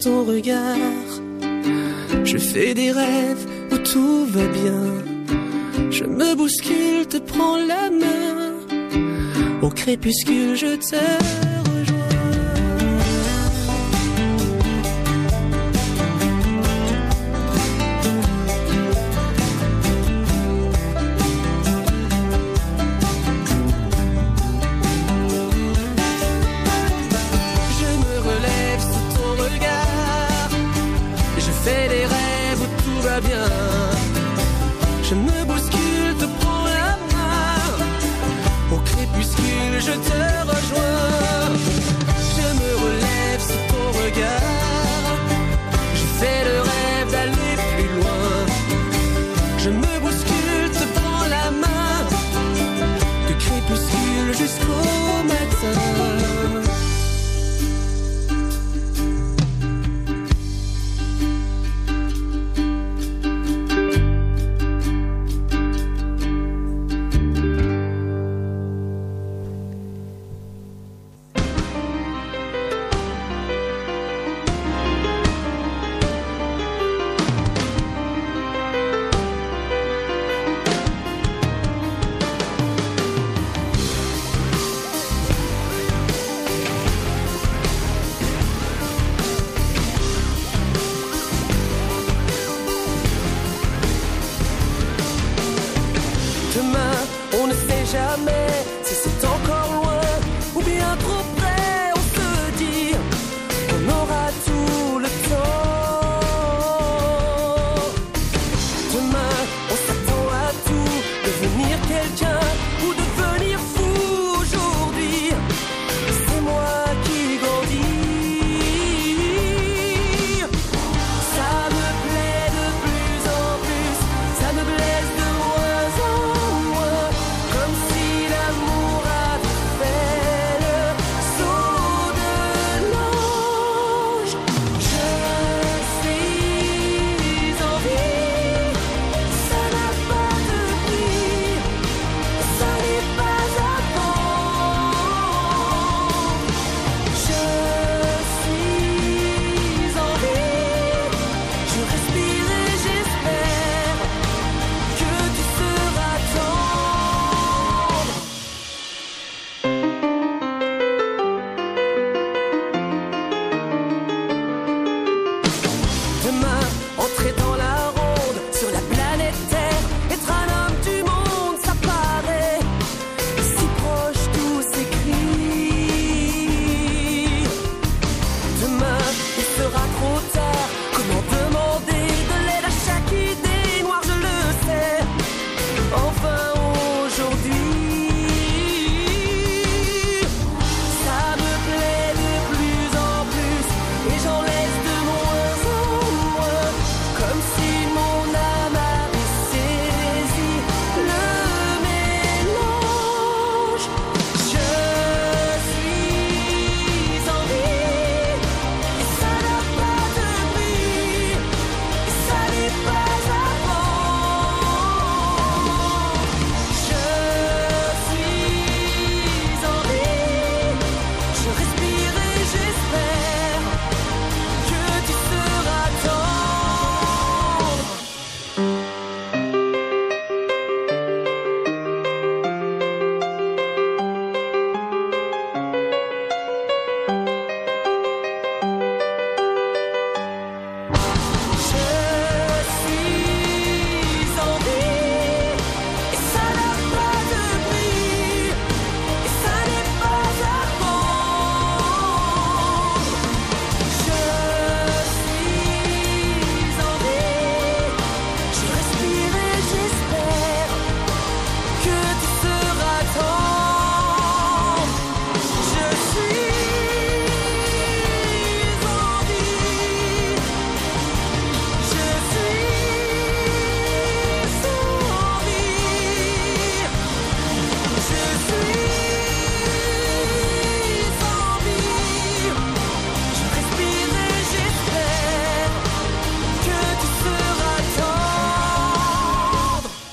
Ton 0.00 0.24
regard. 0.24 0.76
Je 2.24 2.38
fais 2.38 2.74
des 2.74 2.92
rêves 2.92 3.46
où 3.72 3.78
tout 3.78 4.26
va 4.26 4.46
bien. 4.46 4.84
Je 5.90 6.04
me 6.04 6.34
bouscule, 6.34 7.06
te 7.06 7.18
prends 7.18 7.56
la 7.56 7.90
main. 7.90 8.52
Au 9.62 9.70
crépuscule, 9.70 10.56
je 10.56 10.76
te 10.76 11.47